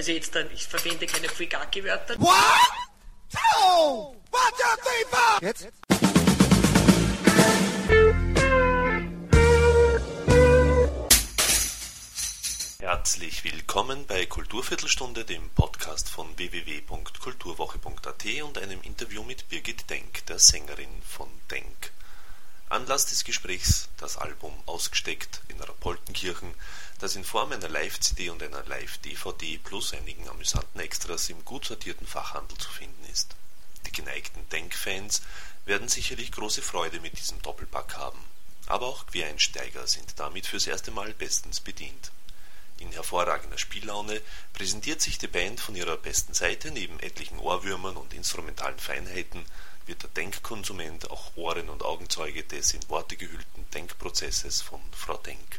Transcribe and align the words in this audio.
Also 0.00 0.12
jetzt 0.12 0.34
dann, 0.34 0.50
ich 0.54 0.66
verwende 0.66 1.04
keine 1.04 1.28
Fugaki-Wörter. 1.28 2.18
What? 2.18 2.32
Two! 3.30 4.16
One, 4.30 4.50
two, 4.56 4.64
three, 4.80 5.04
four! 5.10 5.42
Jetzt? 5.42 5.68
Herzlich 12.78 13.44
willkommen 13.44 14.06
bei 14.06 14.24
Kulturviertelstunde, 14.24 15.26
dem 15.26 15.50
Podcast 15.50 16.08
von 16.08 16.38
www.kulturwoche.at 16.38 18.24
und 18.42 18.56
einem 18.56 18.80
Interview 18.80 19.22
mit 19.22 19.50
Birgit 19.50 19.90
Denk, 19.90 20.24
der 20.24 20.38
Sängerin 20.38 21.02
von 21.06 21.28
Denk. 21.50 21.92
Anlass 22.70 23.06
des 23.06 23.24
Gesprächs 23.24 23.88
das 23.96 24.16
Album 24.16 24.54
Ausgesteckt 24.66 25.40
in 25.48 25.60
Rapoltenkirchen, 25.60 26.54
das 27.00 27.16
in 27.16 27.24
Form 27.24 27.50
einer 27.50 27.68
Live-CD 27.68 28.30
und 28.30 28.40
einer 28.44 28.64
Live-DVD 28.64 29.58
plus 29.58 29.92
einigen 29.92 30.28
amüsanten 30.28 30.80
Extras 30.80 31.28
im 31.30 31.44
gut 31.44 31.64
sortierten 31.64 32.06
Fachhandel 32.06 32.56
zu 32.58 32.70
finden 32.70 33.04
ist. 33.10 33.34
Die 33.86 33.90
geneigten 33.90 34.48
Denk-Fans 34.50 35.22
werden 35.64 35.88
sicherlich 35.88 36.30
große 36.30 36.62
Freude 36.62 37.00
mit 37.00 37.18
diesem 37.18 37.42
Doppelpack 37.42 37.96
haben. 37.96 38.22
Aber 38.66 38.86
auch 38.86 39.04
Quereinsteiger 39.08 39.88
sind 39.88 40.20
damit 40.20 40.46
fürs 40.46 40.68
erste 40.68 40.92
Mal 40.92 41.12
bestens 41.12 41.58
bedient. 41.58 42.12
In 42.78 42.92
hervorragender 42.92 43.58
Spiellaune 43.58 44.22
präsentiert 44.52 45.00
sich 45.00 45.18
die 45.18 45.26
Band 45.26 45.58
von 45.58 45.74
ihrer 45.74 45.96
besten 45.96 46.34
Seite 46.34 46.70
neben 46.70 47.00
etlichen 47.00 47.40
Ohrwürmern 47.40 47.96
und 47.96 48.14
instrumentalen 48.14 48.78
Feinheiten 48.78 49.44
wird 49.90 50.04
der 50.04 50.10
Denkkonsument 50.10 51.10
auch 51.10 51.36
Ohren- 51.36 51.68
und 51.68 51.82
Augenzeuge 51.82 52.44
des 52.44 52.74
in 52.74 52.88
Worte 52.88 53.16
gehüllten 53.16 53.68
Denkprozesses 53.74 54.62
von 54.62 54.80
Frau 54.92 55.16
Denk. 55.16 55.58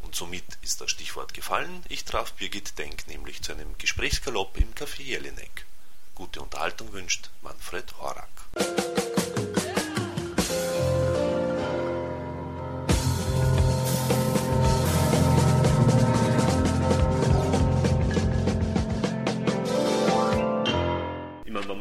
Und 0.00 0.14
somit 0.14 0.44
ist 0.62 0.80
das 0.80 0.90
Stichwort 0.90 1.34
gefallen. 1.34 1.84
Ich 1.90 2.04
traf 2.04 2.32
Birgit 2.32 2.78
Denk 2.78 3.06
nämlich 3.06 3.42
zu 3.42 3.52
einem 3.52 3.76
Gesprächsgalopp 3.76 4.56
im 4.56 4.74
Café 4.74 5.02
Jelinek. 5.02 5.66
Gute 6.14 6.40
Unterhaltung 6.40 6.90
wünscht 6.94 7.28
Manfred 7.42 7.98
Horak. 7.98 9.59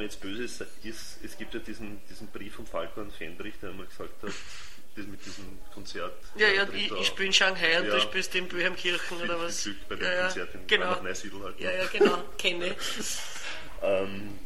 Jetzt 0.10 0.22
böse 0.22 0.44
ist, 0.44 0.64
es 1.24 1.38
gibt 1.38 1.54
ja 1.54 1.60
diesen, 1.60 2.02
diesen 2.10 2.28
Brief 2.28 2.56
von 2.56 2.66
Falco 2.66 3.02
an 3.02 3.12
Fendrich, 3.12 3.54
der 3.62 3.70
einmal 3.70 3.86
gesagt 3.86 4.24
hat, 4.24 4.32
das 4.96 5.06
mit 5.06 5.24
diesem 5.24 5.60
Konzert. 5.74 6.14
Ja, 6.36 6.48
ja, 6.48 6.68
ich, 6.74 6.92
ich 6.92 7.08
spiele 7.08 7.28
in 7.28 7.34
Shanghai 7.34 7.80
und 7.80 7.86
Ja. 7.86 7.94
du 7.96 8.02
spielst 8.02 8.34
in 8.36 8.48
Böhemkirchen 8.48 9.18
Viel- 9.18 9.26
oder 9.30 9.40
was? 9.40 9.64
Glück 9.64 9.88
bei 9.88 9.96
dem 9.96 10.04
ja, 10.06 10.22
Konzert 10.24 10.56
in 10.56 10.68
genau. 10.68 11.02
Neusiedl 11.02 11.44
halt. 11.44 11.60
Ja, 11.60 11.72
ja, 11.72 11.86
genau, 11.86 12.24
kenne. 12.38 12.76
Ähm, 13.82 14.38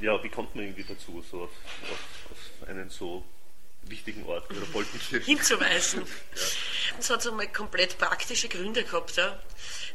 ja, 0.00 0.22
wie 0.22 0.28
kommt 0.28 0.54
man 0.54 0.64
irgendwie 0.64 0.84
dazu, 0.84 1.24
so 1.30 1.44
auf, 1.44 1.50
auf, 1.90 1.98
auf 2.30 2.68
einen 2.68 2.90
so 2.90 3.24
wichtigen 3.90 4.24
Ort 4.26 4.48
Boltenkirche? 4.72 5.24
hinzuweisen. 5.24 6.06
Das 6.96 7.10
hat 7.10 7.22
so 7.22 7.32
mal 7.32 7.48
komplett 7.48 7.98
praktische 7.98 8.48
Gründe 8.48 8.84
gehabt. 8.84 9.16
Ja. 9.16 9.38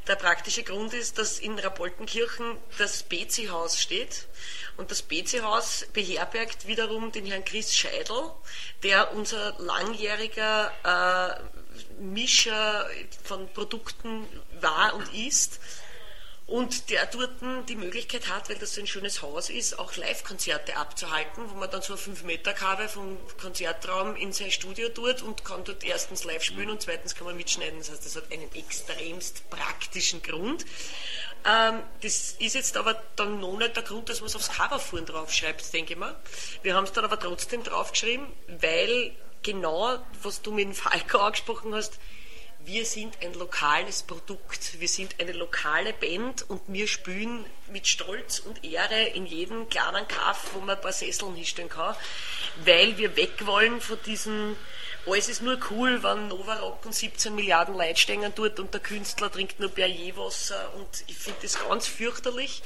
Der 0.08 0.16
praktische 0.16 0.64
Grund 0.64 0.94
ist, 0.94 1.18
dass 1.18 1.40
in 1.40 1.58
Rapoltenkirchen 1.58 2.58
das 2.78 3.04
Bezi-Haus 3.04 3.80
steht 3.80 4.28
und 4.76 4.92
das 4.92 5.02
Bezi-Haus 5.02 5.86
beherbergt 5.94 6.68
wiederum 6.68 7.12
den 7.12 7.26
Herrn 7.26 7.46
Chris 7.46 7.76
Scheidel, 7.76 8.32
der 8.84 9.14
unser 9.14 9.56
langjähriger 9.60 10.72
äh, 10.84 12.02
Mischer 12.02 12.90
von 13.24 13.48
Produkten 13.54 14.28
war 14.60 14.94
und 14.96 15.14
ist 15.14 15.60
und 16.46 16.90
der 16.90 17.06
dort 17.06 17.32
die 17.70 17.76
Möglichkeit 17.76 18.28
hat, 18.28 18.50
weil 18.50 18.58
das 18.58 18.76
so 18.76 18.82
ein 18.82 18.88
schönes 18.88 19.22
Haus 19.22 19.50
ist, 19.50 19.80
auch 19.80 19.96
Live-Konzerte 19.96 20.76
abzuhalten, 20.76 21.50
wo 21.50 21.56
man 21.56 21.70
dann 21.72 21.82
so 21.82 21.94
eine 21.94 22.02
5 22.02 22.24
Meter 22.24 22.54
Kabel 22.54 22.90
vom 22.90 23.18
Konzertraum 23.40 24.16
in 24.18 24.34
sein 24.34 24.52
Studio 24.52 24.90
tut 24.90 25.22
und 25.22 25.46
kann 25.46 25.64
dort 25.64 25.84
erstens 25.84 26.26
live 26.26 26.44
spielen 26.44 26.70
und 26.70 26.82
zweitens 26.82 27.16
kann 27.16 27.28
man 27.28 27.38
mitschneiden. 27.38 27.80
Das 27.80 27.92
heißt, 27.92 28.06
das 28.06 28.16
hat 28.18 28.32
einen 28.32 28.54
extremst 28.54 29.50
praktischen 29.50 30.22
Grund. 30.22 30.66
Ähm, 31.46 31.80
das 32.02 32.34
ist 32.40 32.56
jetzt 32.56 32.76
aber 32.76 33.02
dann 33.16 33.40
noch 33.40 33.58
nicht 33.58 33.76
der 33.76 33.84
Grund, 33.84 34.10
dass 34.10 34.20
man 34.20 34.28
es 34.28 34.36
aufs 34.36 34.52
Cover 34.52 34.80
vorn 34.80 35.06
draufschreibt, 35.06 35.74
denke 35.74 35.94
ich 35.94 36.00
mal. 36.00 36.16
Wir 36.62 36.76
haben 36.76 36.84
es 36.84 36.92
dann 36.92 37.06
aber 37.06 37.20
trotzdem 37.20 37.64
draufgeschrieben, 37.64 38.28
weil 38.48 39.16
genau, 39.44 39.98
was 40.22 40.42
du 40.42 40.52
mit 40.52 40.66
dem 40.66 40.74
Falco 40.74 41.20
angesprochen 41.20 41.74
hast, 41.74 42.00
wir 42.66 42.86
sind 42.86 43.18
ein 43.22 43.34
lokales 43.34 44.04
Produkt, 44.04 44.80
wir 44.80 44.88
sind 44.88 45.20
eine 45.20 45.34
lokale 45.34 45.92
Band 45.94 46.50
und 46.50 46.62
wir 46.68 46.88
spielen 46.88 47.46
mit 47.72 47.88
Stolz 47.88 48.40
und 48.40 48.64
Ehre 48.64 49.04
in 49.14 49.26
jedem 49.26 49.68
kleinen 49.70 50.08
Kaff, 50.08 50.52
wo 50.54 50.60
man 50.60 50.78
ein 50.78 50.82
paar 50.82 50.94
Sesseln 50.94 51.36
hinstellen 51.36 51.70
kann, 51.70 51.96
weil 52.64 52.98
wir 52.98 53.16
weg 53.18 53.46
wollen 53.46 53.82
von 53.82 53.98
diesem, 54.06 54.56
alles 55.06 55.28
ist 55.28 55.42
nur 55.42 55.60
cool, 55.72 56.04
wenn 56.04 56.30
Nova 56.30 56.56
Rock 56.60 56.86
und 56.86 56.96
17 56.96 57.36
Milliarden 57.36 57.76
Leute 57.76 58.00
stehen 58.00 58.32
dort 58.34 58.60
und 58.60 58.74
der 58.74 58.82
Künstler 58.82 59.32
trinkt 59.32 59.60
nur 59.60 59.70
Perrier-Wasser 59.70 60.74
und 60.76 61.04
ich 61.08 61.18
finde 61.18 61.40
das 61.42 61.60
ganz 61.60 61.88
fürchterlich. 61.88 62.62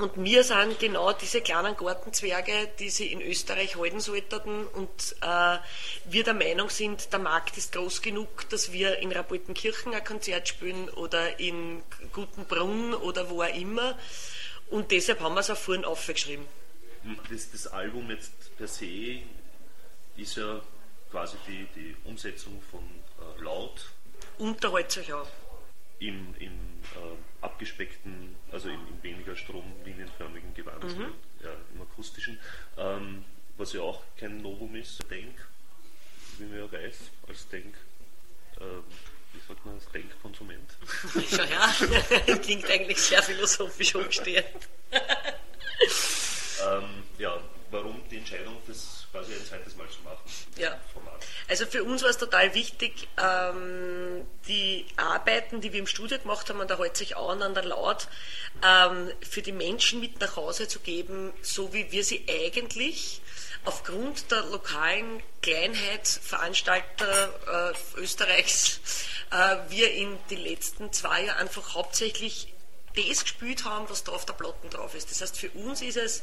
Und 0.00 0.24
wir 0.24 0.44
sind 0.44 0.78
genau 0.78 1.12
diese 1.12 1.42
kleinen 1.42 1.76
Gartenzwerge, 1.76 2.70
die 2.78 2.88
sie 2.88 3.12
in 3.12 3.20
Österreich 3.20 3.76
halten 3.76 4.00
sollten. 4.00 4.66
Und 4.66 5.16
äh, 5.20 5.58
wir 6.06 6.24
der 6.24 6.34
Meinung 6.34 6.70
sind, 6.70 7.12
der 7.12 7.18
Markt 7.18 7.58
ist 7.58 7.72
groß 7.72 8.00
genug, 8.00 8.48
dass 8.48 8.72
wir 8.72 8.98
in 8.98 9.12
Rapoltenkirchen 9.12 9.92
ein 9.92 10.02
Konzert 10.02 10.48
spielen 10.48 10.88
oder 10.88 11.38
in 11.38 11.82
Gutenbrunn 12.12 12.94
oder 12.94 13.28
wo 13.28 13.42
auch 13.42 13.54
immer. 13.54 13.98
Und 14.70 14.90
deshalb 14.90 15.20
haben 15.20 15.34
wir 15.34 15.40
es 15.40 15.50
auch 15.50 15.56
vorhin 15.56 15.84
aufgeschrieben. 15.84 16.46
Das, 17.30 17.50
das 17.50 17.66
Album 17.66 18.10
jetzt 18.10 18.56
per 18.56 18.68
se 18.68 19.20
ist 20.16 20.36
ja 20.36 20.62
quasi 21.10 21.36
die, 21.46 21.66
die 21.74 21.96
Umsetzung 22.04 22.62
von 22.70 22.80
äh, 22.80 23.42
Laut 23.42 23.90
Unterhaltet 24.38 24.98
euch 24.98 25.12
auch. 25.12 25.28
Im, 26.00 26.34
im 26.38 26.52
äh, 26.96 27.16
abgespeckten, 27.42 28.34
also 28.50 28.68
im, 28.68 28.80
im 28.88 29.02
weniger 29.02 29.36
stromlinienförmigen 29.36 30.52
Gewand, 30.54 30.82
Mhm. 30.84 31.12
ja, 31.42 31.50
im 31.74 31.82
akustischen, 31.82 32.38
ähm, 32.76 33.24
was 33.56 33.72
ja 33.74 33.82
auch 33.82 34.02
kein 34.18 34.40
Novum 34.42 34.74
ist. 34.76 34.98
Denk, 35.10 35.34
wie 36.38 36.44
man 36.44 36.58
ja 36.58 36.72
weiß, 36.72 36.96
als 37.28 37.48
Denk, 37.48 37.74
ähm, 38.60 38.82
wie 39.32 39.40
sagt 39.46 39.64
man, 39.64 39.74
als 39.76 39.86
Denkkonsument. 39.92 40.70
Schau 41.30 41.44
her, 41.44 42.36
klingt 42.42 42.64
eigentlich 42.68 42.98
sehr 43.00 43.22
philosophisch 43.22 43.94
umgestehen. 43.94 44.44
ähm, 46.66 47.02
ja, 47.18 47.40
warum 47.70 48.02
die 48.10 48.18
Entscheidung, 48.18 48.56
das 48.66 49.06
quasi 49.10 49.32
ein 49.32 49.44
zweites 49.44 49.76
Mal 49.76 49.88
zu 49.88 50.00
machen? 50.02 50.18
Ja. 50.56 50.78
Format. 50.92 51.24
Also 51.48 51.66
für 51.66 51.84
uns 51.84 52.02
war 52.02 52.10
es 52.10 52.18
total 52.18 52.54
wichtig, 52.54 53.08
ähm, 53.18 54.26
die 54.48 54.86
Arbeiten, 54.96 55.60
die 55.60 55.72
wir 55.72 55.80
im 55.80 55.86
Studio 55.86 56.18
gemacht 56.18 56.48
haben, 56.48 56.60
und 56.60 56.70
da 56.70 56.78
hält 56.78 56.96
sich 56.96 57.16
auch 57.16 57.30
aneinander 57.30 57.64
laut, 57.64 58.08
ähm, 58.64 59.10
für 59.20 59.42
die 59.42 59.52
Menschen 59.52 60.00
mit 60.00 60.20
nach 60.20 60.36
Hause 60.36 60.68
zu 60.68 60.80
geben, 60.80 61.32
so 61.42 61.72
wie 61.72 61.90
wir 61.92 62.04
sie 62.04 62.24
eigentlich 62.28 63.20
aufgrund 63.64 64.30
der 64.30 64.42
lokalen 64.44 65.22
Kleinheitsveranstalter 65.42 67.74
äh, 67.96 68.00
Österreichs 68.00 68.80
äh, 69.30 69.56
wir 69.68 69.92
in 69.92 70.18
den 70.30 70.40
letzten 70.40 70.92
zwei 70.92 71.24
Jahren 71.24 71.38
einfach 71.38 71.74
hauptsächlich 71.74 72.52
das 72.94 73.22
gespielt 73.22 73.64
haben, 73.64 73.88
was 73.88 74.04
da 74.04 74.12
auf 74.12 74.26
der 74.26 74.32
Platte 74.32 74.68
drauf 74.68 74.94
ist. 74.94 75.10
Das 75.10 75.20
heißt, 75.20 75.38
für 75.38 75.50
uns 75.50 75.82
ist 75.82 75.96
es 75.96 76.22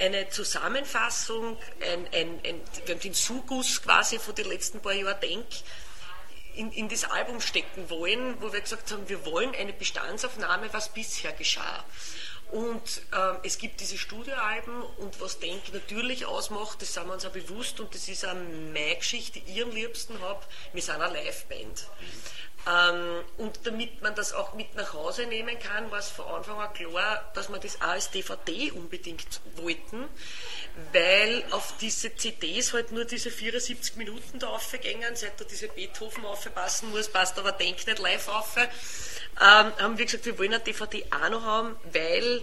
eine 0.00 0.28
Zusammenfassung, 0.28 1.58
ein, 1.80 2.08
ein, 2.12 2.40
ein, 2.44 3.00
den 3.00 3.14
Sugus 3.14 3.82
quasi 3.82 4.18
von 4.18 4.34
den 4.34 4.48
letzten 4.48 4.80
paar 4.80 4.92
Jahren 4.92 5.20
Denk 5.20 5.46
in, 6.54 6.72
in 6.72 6.88
das 6.88 7.04
Album 7.04 7.40
stecken 7.40 7.88
wollen, 7.88 8.40
wo 8.40 8.52
wir 8.52 8.60
gesagt 8.60 8.90
haben, 8.90 9.08
wir 9.08 9.24
wollen 9.24 9.54
eine 9.54 9.72
Bestandsaufnahme, 9.72 10.72
was 10.72 10.88
bisher 10.88 11.32
geschah. 11.32 11.84
Und 12.50 13.02
ähm, 13.12 13.36
es 13.42 13.58
gibt 13.58 13.80
diese 13.80 13.98
Studioalben 13.98 14.82
und 14.82 15.20
was 15.20 15.38
Denk 15.38 15.72
natürlich 15.72 16.24
ausmacht, 16.24 16.80
das 16.80 16.94
sind 16.94 17.06
wir 17.06 17.12
uns 17.12 17.26
auch 17.26 17.30
bewusst 17.30 17.78
und 17.78 17.94
das 17.94 18.08
ist 18.08 18.24
auch 18.24 18.34
meine 18.34 18.96
Geschichte, 18.96 19.40
die 19.40 19.52
ich 19.52 19.62
am 19.62 19.70
liebsten 19.70 20.20
habe, 20.20 20.44
wir 20.72 20.82
sind 20.82 21.00
eine 21.00 21.12
Liveband. 21.12 21.86
Ähm, 22.66 23.24
und 23.36 23.66
damit 23.66 24.02
man 24.02 24.14
das 24.14 24.32
auch 24.32 24.54
mit 24.54 24.74
nach 24.74 24.92
Hause 24.92 25.26
nehmen 25.26 25.58
kann, 25.58 25.90
war 25.90 26.00
es 26.00 26.08
von 26.08 26.26
Anfang 26.26 26.58
an 26.58 26.72
klar, 26.74 27.30
dass 27.34 27.48
wir 27.48 27.58
das 27.58 27.80
auch 27.80 27.88
als 27.88 28.10
DVD 28.10 28.72
unbedingt 28.72 29.40
wollten, 29.56 30.08
weil 30.92 31.44
auf 31.50 31.74
diese 31.80 32.14
CDs 32.14 32.72
halt 32.72 32.92
nur 32.92 33.04
diese 33.04 33.30
74 33.30 33.96
Minuten 33.96 34.38
da 34.38 34.48
aufgängen, 34.48 35.14
seit 35.14 35.40
da 35.40 35.44
diese 35.44 35.68
Beethoven 35.68 36.24
aufpassen 36.26 36.90
muss, 36.90 37.08
passt 37.08 37.38
aber 37.38 37.52
Denk 37.52 37.86
nicht 37.86 37.98
live 37.98 38.28
auf, 38.28 38.56
ähm, 38.56 38.68
haben 39.40 39.98
wir 39.98 40.04
gesagt, 40.04 40.26
wir 40.26 40.38
wollen 40.38 40.52
eine 40.52 40.62
DVD 40.62 41.04
auch 41.10 41.30
noch 41.30 41.42
haben, 41.42 41.76
weil 41.92 42.42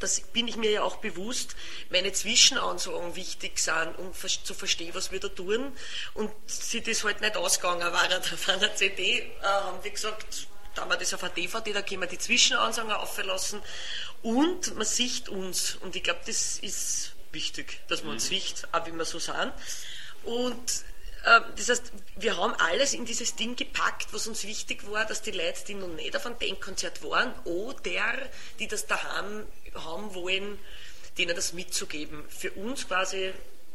das 0.00 0.20
bin 0.20 0.48
ich 0.48 0.56
mir 0.56 0.70
ja 0.70 0.82
auch 0.82 0.96
bewusst, 0.96 1.56
meine 1.90 2.12
Zwischenansagen 2.12 3.16
wichtig 3.16 3.58
sind, 3.58 3.98
um 3.98 4.12
zu 4.14 4.54
verstehen, 4.54 4.94
was 4.94 5.10
wir 5.10 5.20
da 5.20 5.28
tun. 5.28 5.72
Und 6.14 6.30
sie 6.46 6.80
das 6.80 7.04
halt 7.04 7.20
nicht 7.20 7.36
ausgegangen 7.36 7.92
war, 7.92 8.08
da 8.08 8.20
war 8.20 8.54
eine 8.54 8.74
CD, 8.74 9.18
äh, 9.18 9.24
haben 9.42 9.82
wir 9.82 9.90
gesagt, 9.90 10.48
da 10.74 10.82
haben 10.82 10.90
wir 10.90 10.96
das 10.96 11.12
auf 11.14 11.22
einer 11.22 11.32
DVD, 11.32 11.72
da 11.72 11.82
können 11.82 12.02
wir 12.02 12.08
die 12.08 12.18
Zwischenansager 12.18 13.00
auflassen 13.00 13.60
und 14.22 14.76
man 14.76 14.86
sieht 14.86 15.28
uns. 15.28 15.76
Und 15.76 15.96
ich 15.96 16.02
glaube, 16.02 16.20
das 16.26 16.58
ist 16.58 17.12
wichtig, 17.32 17.80
dass 17.88 18.02
man 18.02 18.14
uns 18.14 18.26
sieht, 18.26 18.66
auch 18.72 18.86
wie 18.86 18.92
wir 18.92 19.04
so 19.04 19.18
sind. 19.18 19.52
Und 20.24 20.84
das 21.56 21.68
heißt, 21.68 21.92
wir 22.16 22.36
haben 22.36 22.54
alles 22.54 22.94
in 22.94 23.04
dieses 23.04 23.34
Ding 23.34 23.56
gepackt, 23.56 24.12
was 24.12 24.26
uns 24.26 24.44
wichtig 24.44 24.90
war, 24.90 25.04
dass 25.04 25.22
die 25.22 25.32
Leute, 25.32 25.64
die 25.66 25.74
noch 25.74 25.88
nicht 25.88 26.16
auf 26.16 26.26
einem 26.26 26.38
Denkkonzert 26.38 27.02
waren, 27.02 27.34
oder 27.44 28.28
die 28.58 28.68
das 28.68 28.86
daheim 28.86 29.46
haben 29.74 30.14
wollen, 30.14 30.58
denen 31.18 31.34
das 31.34 31.52
mitzugeben. 31.52 32.24
Für 32.28 32.52
uns 32.52 32.86
quasi 32.86 33.32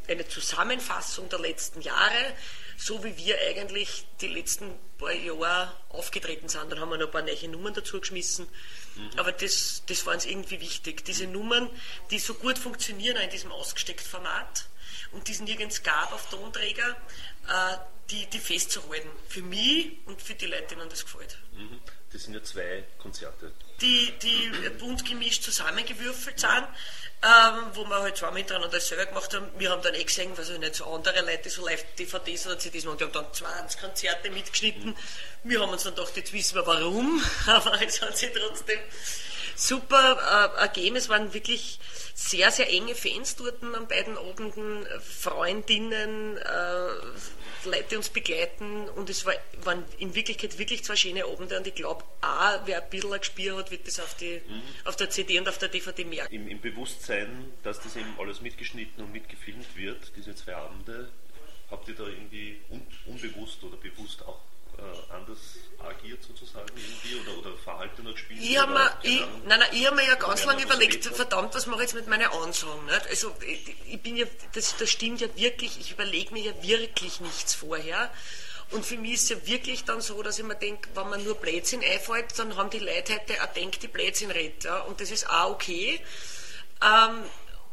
eine 0.07 0.27
Zusammenfassung 0.27 1.29
der 1.29 1.39
letzten 1.39 1.81
Jahre, 1.81 2.33
so 2.77 3.03
wie 3.03 3.15
wir 3.17 3.37
eigentlich 3.47 4.05
die 4.21 4.27
letzten 4.27 4.73
paar 4.97 5.13
Jahre 5.13 5.71
aufgetreten 5.89 6.49
sind. 6.49 6.71
Dann 6.71 6.79
haben 6.79 6.89
wir 6.89 6.97
noch 6.97 7.07
ein 7.07 7.11
paar 7.11 7.21
neue 7.21 7.47
Nummern 7.49 7.73
dazu 7.73 7.99
geschmissen. 7.99 8.47
Mhm. 8.95 9.19
Aber 9.19 9.31
das, 9.31 9.83
das 9.87 10.05
war 10.05 10.13
uns 10.13 10.25
irgendwie 10.25 10.59
wichtig. 10.59 11.05
Diese 11.05 11.27
Nummern, 11.27 11.69
die 12.11 12.19
so 12.19 12.33
gut 12.33 12.57
funktionieren 12.57 13.17
in 13.17 13.29
diesem 13.29 13.51
ausgesteckten 13.51 14.09
Format 14.09 14.65
und 15.11 15.27
die 15.27 15.31
es 15.31 15.39
nirgends 15.39 15.83
gab 15.83 16.11
auf 16.13 16.29
Tonträger, 16.29 16.95
äh, 17.47 17.77
die, 18.09 18.25
die 18.27 18.39
festzuhalten. 18.39 19.09
Für 19.27 19.41
mich 19.41 19.97
und 20.05 20.21
für 20.21 20.35
die 20.35 20.45
Leute, 20.45 20.75
denen 20.75 20.89
das 20.89 21.03
gefällt. 21.03 21.37
Mhm. 21.53 21.79
Das 22.11 22.23
sind 22.23 22.33
ja 22.35 22.43
zwei 22.43 22.83
Konzerte. 22.99 23.51
Die, 23.81 24.13
die 24.21 24.51
bunt 24.77 25.03
gemischt 25.03 25.43
zusammengewürfelt 25.43 26.39
sind 26.39 26.67
ähm, 27.23 27.67
wo 27.73 27.85
wir 27.85 28.01
halt 28.01 28.17
zweimal 28.17 28.39
hintereinander 28.39 28.77
das 28.77 28.87
selber 28.89 29.05
gemacht 29.05 29.33
haben. 29.33 29.47
Wir 29.57 29.71
haben 29.71 29.81
dann 29.81 29.93
eh 29.93 30.03
gesehen, 30.03 30.31
was 30.35 30.49
ich 30.49 30.59
nicht, 30.59 30.75
so 30.75 30.85
andere 30.85 31.21
Leute, 31.21 31.49
so 31.49 31.65
Live-DVDs 31.65 32.47
oder 32.47 32.59
CDs 32.59 32.83
machen, 32.83 32.97
die 32.97 33.03
haben 33.05 33.13
dann 33.13 33.33
20 33.33 33.79
Konzerte 33.79 34.29
mitgeschnitten. 34.29 34.93
Wir 35.45 35.61
haben 35.61 35.71
uns 35.71 35.83
dann 35.83 35.95
gedacht, 35.95 36.17
jetzt 36.17 36.33
wissen 36.33 36.55
wir 36.55 36.67
warum, 36.67 37.23
aber 37.47 37.81
es 37.81 38.01
hat 38.01 38.17
sich 38.17 38.29
trotzdem 38.33 38.79
super 39.55 40.53
äh, 40.57 40.61
ergeben. 40.61 40.95
Es 40.95 41.09
waren 41.09 41.33
wirklich 41.33 41.79
sehr, 42.13 42.51
sehr 42.51 42.69
enge 42.69 42.95
Fans 42.95 43.35
dort 43.35 43.63
an 43.63 43.87
beiden 43.87 44.17
Abenden, 44.17 44.85
Freundinnen, 45.01 46.37
äh, 46.37 46.87
Leute, 47.65 47.85
die 47.91 47.95
uns 47.95 48.09
begleiten 48.09 48.89
und 48.89 49.09
es 49.09 49.25
war, 49.25 49.33
waren 49.63 49.83
in 49.97 50.15
Wirklichkeit 50.15 50.57
wirklich 50.57 50.83
zwei 50.83 50.95
schöne 50.95 51.25
Abende 51.25 51.57
und 51.57 51.65
ich 51.65 51.75
glaube, 51.75 52.03
auch 52.21 52.59
wer 52.65 52.83
ein 52.83 52.89
bisschen 52.89 53.13
ein 53.13 53.19
Gespür 53.19 53.57
hat, 53.57 53.71
wird 53.71 53.87
das 53.87 53.99
auf, 53.99 54.15
die, 54.15 54.41
mhm. 54.47 54.61
auf 54.85 54.95
der 54.95 55.09
CD 55.09 55.39
und 55.39 55.47
auf 55.47 55.57
der 55.57 55.69
DVD 55.69 56.03
merken. 56.03 56.33
Im, 56.33 56.47
Im 56.47 56.61
Bewusstsein, 56.61 57.53
dass 57.63 57.79
das 57.79 57.95
eben 57.95 58.13
alles 58.19 58.41
mitgeschnitten 58.41 59.03
und 59.03 59.11
mitgefilmt 59.11 59.75
wird, 59.75 60.11
diese 60.15 60.35
zwei 60.35 60.55
Abende, 60.55 61.09
habt 61.71 61.87
ihr 61.87 61.95
da 61.95 62.03
irgendwie 62.03 62.61
un, 62.69 62.85
unbewusst 63.05 63.63
oder 63.63 63.77
bewusst 63.77 64.23
auch 64.25 64.41
äh, 64.77 65.13
anders 65.13 65.39
agiert 65.79 66.23
sozusagen 66.23 66.67
irgendwie 66.75 67.15
oder, 67.21 67.37
oder 67.39 67.57
Verhalten 67.57 68.05
gespielt? 68.05 68.39
Ich 68.41 68.57
habe 68.57 68.73
mir, 68.73 68.97
ich, 69.03 69.19
nein, 69.45 69.59
nein, 69.59 69.69
ich 69.71 69.85
hab 69.85 69.95
mir 69.95 70.05
ja 70.05 70.15
ganz 70.15 70.45
lange 70.45 70.63
überlegt, 70.63 71.05
verdammt, 71.05 71.53
was 71.55 71.67
mache 71.67 71.83
ich 71.83 71.91
jetzt 71.91 71.95
mit 71.95 72.07
meinen 72.07 72.29
Ansagen? 72.31 72.85
Nicht? 72.85 73.07
Also 73.07 73.35
ich, 73.45 73.75
ich, 73.87 74.01
bin 74.01 74.15
ja, 74.15 74.25
das, 74.53 74.75
das 74.77 74.89
stimmt 74.89 75.21
ja 75.21 75.27
wirklich, 75.35 75.79
ich 75.79 75.91
überlege 75.91 76.33
mir 76.33 76.43
ja 76.43 76.63
wirklich 76.63 77.19
nichts 77.19 77.53
vorher. 77.53 78.11
Und 78.71 78.85
für 78.85 78.97
mich 78.97 79.13
ist 79.13 79.23
es 79.23 79.29
ja 79.29 79.47
wirklich 79.47 79.83
dann 79.83 80.01
so, 80.01 80.23
dass 80.23 80.39
ich 80.39 80.45
mir 80.45 80.55
denke, 80.55 80.89
wenn 80.95 81.09
man 81.09 81.23
nur 81.23 81.35
Blödsinn 81.35 81.83
einfällt, 81.83 82.37
dann 82.39 82.55
haben 82.55 82.69
die 82.69 82.79
Leute 82.79 83.13
heute 83.13 83.43
auch 83.43 83.53
denkt, 83.53 83.83
die 83.83 83.87
Blödsinn 83.87 84.31
redet. 84.31 84.63
Ja? 84.63 84.79
Und 84.79 84.99
das 84.99 85.11
ist 85.11 85.29
auch 85.29 85.51
okay. 85.51 85.99
Ähm, 86.81 87.23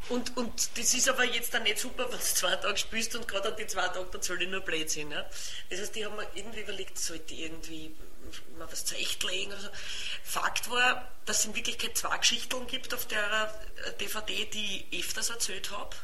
und, 0.09 0.37
und 0.37 0.79
das 0.79 0.95
ist 0.95 1.09
aber 1.09 1.25
jetzt 1.25 1.55
dann 1.55 1.63
nicht 1.63 1.79
super, 1.79 2.05
wenn 2.11 2.19
du 2.19 2.25
zwei 2.25 2.57
Tage 2.57 2.77
spielst 2.77 3.15
und 3.15 3.29
gerade 3.29 3.55
die 3.59 3.67
zwei 3.67 3.87
Tage, 3.89 4.07
dann 4.11 4.23
soll 4.23 4.43
ich 4.43 4.49
nur 4.49 4.61
Blödsinn. 4.61 5.11
Ja? 5.11 5.25
Das 5.69 5.81
heißt, 5.81 5.95
die 5.95 6.05
haben 6.05 6.17
mir 6.17 6.27
irgendwie 6.35 6.61
überlegt, 6.61 6.99
sollte 6.99 7.35
ich 7.35 7.41
irgendwie 7.41 7.95
mal 8.59 8.71
was 8.71 8.85
zurechtlegen 8.85 9.53
oder 9.53 9.63
so. 9.63 9.69
Fakt 10.25 10.71
war, 10.71 11.11
dass 11.27 11.41
es 11.41 11.45
in 11.47 11.55
Wirklichkeit 11.55 11.97
zwei 11.97 12.17
Geschichten 12.19 12.67
gibt 12.67 12.95
auf 12.95 13.07
der 13.07 13.55
DVD, 14.01 14.47
die 14.47 14.87
ich 14.91 15.05
öfters 15.05 15.31
erzählt 15.31 15.71
habe 15.71 15.95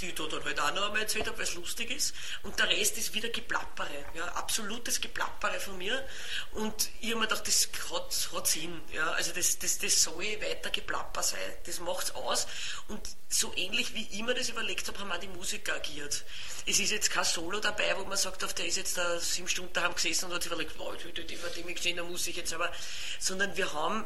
die 0.00 0.08
ich 0.08 0.14
da 0.14 0.26
dann 0.26 0.44
halt 0.44 0.60
auch 0.60 0.74
noch 0.74 0.86
einmal 0.86 1.02
erzählt 1.02 1.26
habe, 1.26 1.38
weil 1.38 1.44
es 1.44 1.54
lustig 1.54 1.90
ist. 1.90 2.14
Und 2.42 2.58
der 2.58 2.68
Rest 2.68 2.96
ist 2.98 3.14
wieder 3.14 3.28
Geplappere, 3.28 4.04
ja, 4.14 4.24
absolutes 4.32 5.00
Geplappere 5.00 5.60
von 5.60 5.78
mir. 5.78 6.06
Und 6.52 6.90
ich 7.00 7.10
habe 7.10 7.20
mir 7.20 7.28
gedacht, 7.28 7.46
das 7.46 7.68
hat, 7.92 8.28
hat 8.34 8.46
Sinn. 8.46 8.80
Ja, 8.92 9.10
also 9.12 9.32
das, 9.32 9.58
das, 9.58 9.78
das 9.78 10.02
soll 10.02 10.24
weiter 10.40 10.70
Geplapper 10.70 11.22
sein, 11.22 11.38
das 11.64 11.80
macht 11.80 12.04
es 12.04 12.14
aus. 12.14 12.46
Und 12.88 13.00
so 13.28 13.52
ähnlich 13.56 13.94
wie 13.94 14.08
ich 14.10 14.22
mir 14.22 14.34
das 14.34 14.48
überlegt 14.48 14.88
habe, 14.88 14.98
haben 14.98 15.12
auch 15.12 15.18
die 15.18 15.28
Musiker 15.28 15.74
agiert. 15.74 16.24
Es 16.66 16.78
ist 16.80 16.90
jetzt 16.90 17.10
kein 17.10 17.24
Solo 17.24 17.60
dabei, 17.60 17.96
wo 17.96 18.04
man 18.04 18.16
sagt, 18.16 18.44
auf 18.44 18.54
der 18.54 18.66
ist 18.66 18.76
jetzt 18.76 18.98
da 18.98 19.18
sieben 19.18 19.48
Stunden 19.48 19.72
daheim 19.72 19.94
gesessen 19.94 20.26
und 20.26 20.34
hat 20.34 20.42
sich 20.42 20.52
überlegt, 20.52 20.78
wow, 20.78 20.94
die, 20.96 21.12
die, 21.12 21.26
die, 21.26 21.36
die 21.36 21.74
gesehen, 21.74 21.96
da 21.96 22.04
muss 22.04 22.26
ich 22.26 22.36
jetzt 22.36 22.52
aber, 22.52 22.72
sondern 23.18 23.56
wir 23.56 23.72
haben, 23.72 24.04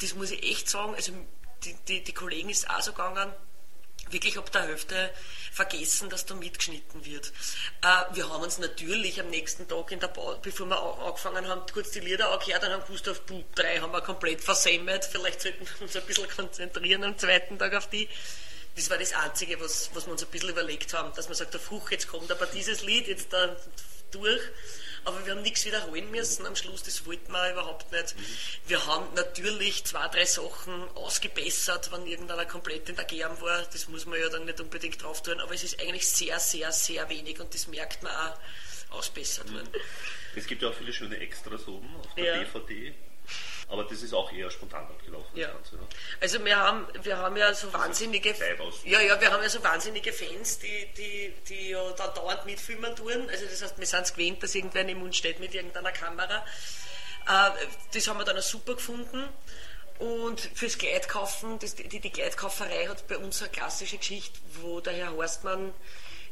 das 0.00 0.14
muss 0.14 0.30
ich 0.30 0.42
echt 0.42 0.68
sagen, 0.68 0.94
also 0.94 1.12
die, 1.64 1.74
die, 1.88 2.04
die 2.04 2.14
Kollegen 2.14 2.48
ist 2.48 2.68
auch 2.70 2.80
so 2.80 2.92
gegangen, 2.92 3.32
wirklich 4.12 4.38
ab 4.38 4.50
der 4.52 4.62
Hälfte 4.62 5.10
vergessen, 5.52 6.10
dass 6.10 6.26
da 6.26 6.34
mitgeschnitten 6.34 7.04
wird. 7.04 7.32
Äh, 7.82 8.14
wir 8.14 8.28
haben 8.28 8.42
uns 8.42 8.58
natürlich 8.58 9.20
am 9.20 9.28
nächsten 9.30 9.66
Tag 9.68 9.90
in 9.92 10.00
der 10.00 10.08
Pause, 10.08 10.38
bevor 10.42 10.66
wir 10.66 10.80
angefangen 10.80 11.46
haben, 11.48 11.62
kurz 11.72 11.90
die 11.90 12.00
Lieder 12.00 12.30
angehört 12.30 12.64
und 12.64 12.70
haben 12.70 12.82
gewusst, 12.82 13.08
auf 13.08 13.20
Bub 13.22 13.54
3 13.56 13.80
haben 13.80 13.92
wir 13.92 14.00
komplett 14.00 14.40
versemmelt. 14.40 15.04
Vielleicht 15.04 15.40
sollten 15.40 15.66
wir 15.66 15.82
uns 15.82 15.96
ein 15.96 16.04
bisschen 16.04 16.28
konzentrieren 16.28 17.04
am 17.04 17.18
zweiten 17.18 17.58
Tag 17.58 17.74
auf 17.74 17.88
die. 17.88 18.08
Das 18.76 18.88
war 18.88 18.98
das 18.98 19.12
Einzige, 19.12 19.60
was, 19.60 19.90
was 19.94 20.06
wir 20.06 20.12
uns 20.12 20.22
ein 20.22 20.30
bisschen 20.30 20.50
überlegt 20.50 20.94
haben, 20.94 21.12
dass 21.14 21.28
man 21.28 21.36
sagt, 21.36 21.52
der 21.54 21.60
Fruch, 21.60 21.90
jetzt 21.90 22.08
kommt 22.08 22.30
aber 22.30 22.46
dieses 22.46 22.82
Lied 22.82 23.08
jetzt 23.08 23.32
da 23.32 23.56
durch 24.12 24.40
aber 25.04 25.24
wir 25.24 25.34
haben 25.34 25.42
nichts 25.42 25.64
wiederholen 25.64 26.10
müssen 26.10 26.46
am 26.46 26.56
Schluss, 26.56 26.82
das 26.82 27.06
wollten 27.06 27.32
wir 27.32 27.52
überhaupt 27.52 27.90
nicht. 27.92 28.14
Wir 28.66 28.86
haben 28.86 29.06
natürlich 29.14 29.84
zwei, 29.84 30.08
drei 30.08 30.24
Sachen 30.24 30.88
ausgebessert, 30.94 31.90
wenn 31.92 32.06
irgendeiner 32.06 32.46
komplett 32.46 32.88
in 32.88 32.96
der 32.96 33.04
Germ 33.04 33.40
war, 33.40 33.62
das 33.72 33.88
muss 33.88 34.06
man 34.06 34.20
ja 34.20 34.28
dann 34.28 34.44
nicht 34.44 34.60
unbedingt 34.60 35.02
drauf 35.02 35.22
tun, 35.22 35.40
aber 35.40 35.54
es 35.54 35.64
ist 35.64 35.80
eigentlich 35.80 36.08
sehr, 36.08 36.38
sehr, 36.38 36.72
sehr 36.72 37.08
wenig 37.08 37.40
und 37.40 37.52
das 37.54 37.66
merkt 37.66 38.02
man 38.02 38.12
auch 38.12 38.96
ausbessert 38.96 39.52
worden. 39.52 39.68
Es 40.36 40.46
gibt 40.46 40.62
ja 40.62 40.68
auch 40.68 40.74
viele 40.74 40.92
schöne 40.92 41.18
Extras 41.18 41.66
oben 41.66 41.94
auf 41.96 42.14
der 42.14 42.24
ja. 42.24 42.38
DVD. 42.38 42.94
Aber 43.68 43.84
das 43.84 44.02
ist 44.02 44.12
auch 44.12 44.32
eher 44.32 44.50
spontan 44.50 44.84
abgelaufen. 44.84 45.38
Ja. 45.38 45.48
Ganze, 45.48 45.76
ne? 45.76 45.82
Also 46.20 46.44
wir 46.44 46.56
haben, 46.56 46.86
wir 47.02 47.16
haben 47.16 47.36
ja 47.36 47.54
so 47.54 47.72
wahnsinnige, 47.72 48.34
ja, 48.84 49.00
ja, 49.00 49.20
wir 49.20 49.30
haben 49.30 49.42
ja 49.42 49.48
so 49.48 49.62
wahnsinnige 49.62 50.12
Fans, 50.12 50.58
die, 50.58 50.88
die, 50.96 51.34
die 51.48 51.70
ja 51.70 51.90
da 51.92 52.08
dauernd 52.08 52.46
mitfilmen 52.46 52.96
tun. 52.96 53.28
Also 53.30 53.46
das 53.46 53.62
heißt, 53.62 53.78
wir 53.78 53.86
sind 53.86 54.02
es 54.02 54.14
gewöhnt, 54.14 54.42
dass 54.42 54.54
irgendwer 54.54 54.86
im 54.88 54.98
Mund 54.98 55.14
steht 55.14 55.38
mit 55.38 55.54
irgendeiner 55.54 55.92
Kamera. 55.92 56.44
Äh, 57.28 57.50
das 57.94 58.08
haben 58.08 58.18
wir 58.18 58.24
dann 58.24 58.38
auch 58.38 58.42
super 58.42 58.74
gefunden. 58.74 59.28
Und 60.00 60.40
fürs 60.54 60.78
Kleidkaufen, 60.78 61.58
das, 61.58 61.74
die, 61.74 62.00
die 62.00 62.10
Kleidkauferei 62.10 62.86
hat 62.88 63.06
bei 63.06 63.18
uns 63.18 63.42
eine 63.42 63.50
klassische 63.50 63.98
Geschichte, 63.98 64.40
wo 64.62 64.80
der 64.80 64.94
Herr 64.94 65.12
Horstmann 65.12 65.74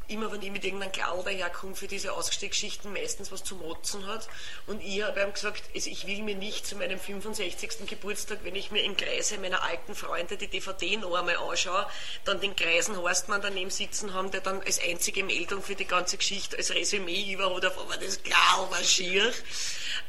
immer 0.09 0.33
wenn 0.33 0.43
ich 0.43 0.51
mit 0.51 0.65
irgendeinem 0.65 0.93
Klau 0.93 1.23
daherkomme 1.23 1.75
für 1.75 1.87
diese 1.87 2.13
Ausstiegsgeschichten, 2.13 2.93
meistens 2.93 3.31
was 3.31 3.45
zum 3.45 3.59
Motzen 3.59 4.07
hat. 4.07 4.29
Und 4.67 4.83
ich 4.83 5.03
habe 5.03 5.21
ihm 5.21 5.33
gesagt, 5.33 5.63
also 5.75 5.91
ich 5.91 6.07
will 6.07 6.23
mir 6.23 6.35
nicht 6.35 6.67
zu 6.67 6.77
meinem 6.77 6.99
65. 6.99 7.87
Geburtstag, 7.87 8.39
wenn 8.43 8.57
ich 8.57 8.71
mir 8.71 8.83
im 8.83 8.97
Kreise 8.97 9.39
meiner 9.39 9.63
alten 9.63 9.95
Freunde 9.95 10.37
die 10.37 10.49
DVD 10.49 10.97
noch 10.97 11.15
einmal 11.15 11.37
anschaue, 11.37 11.87
dann 12.25 12.41
den 12.41 12.57
Kreisen 12.57 12.97
Horstmann 12.97 13.43
daneben 13.43 13.71
sitzen 13.71 14.15
haben, 14.15 14.31
der 14.31 14.41
dann 14.41 14.61
als 14.63 14.81
einzige 14.81 15.23
Meldung 15.25 15.63
für 15.63 15.75
die 15.75 15.85
ganze 15.85 16.17
Geschichte 16.17 16.57
als 16.57 16.75
Resümee 16.75 17.33
über 17.33 17.55
oder 17.55 17.69
aber 17.79 17.97
das 17.97 18.23
Klau 18.23 18.71
war 18.71 18.83
schier. 18.83 19.33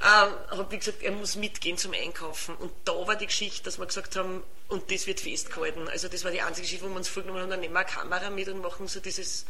Ähm, 0.01 0.33
habe 0.57 0.67
ich 0.71 0.79
gesagt, 0.79 1.03
er 1.03 1.11
muss 1.11 1.35
mitgehen 1.35 1.77
zum 1.77 1.93
Einkaufen. 1.93 2.55
Und 2.55 2.71
da 2.85 2.93
war 3.05 3.15
die 3.15 3.27
Geschichte, 3.27 3.63
dass 3.63 3.79
wir 3.79 3.85
gesagt 3.85 4.15
haben, 4.15 4.43
und 4.69 4.91
das 4.91 5.07
wird 5.07 5.19
festgehalten. 5.19 5.89
Also 5.89 6.07
das 6.07 6.23
war 6.23 6.31
die 6.31 6.41
einzige 6.41 6.65
Geschichte, 6.65 6.85
wo 6.85 6.89
wir 6.89 6.95
uns 6.95 7.09
vorgenommen 7.09 7.41
haben, 7.41 7.49
dann 7.49 7.59
nehmen 7.59 7.73
wir 7.73 7.79
eine 7.79 7.89
Kamera 7.89 8.29
mit 8.29 8.47
und 8.47 8.61
machen 8.61 8.87
so 8.87 8.99
dieses 8.99 9.45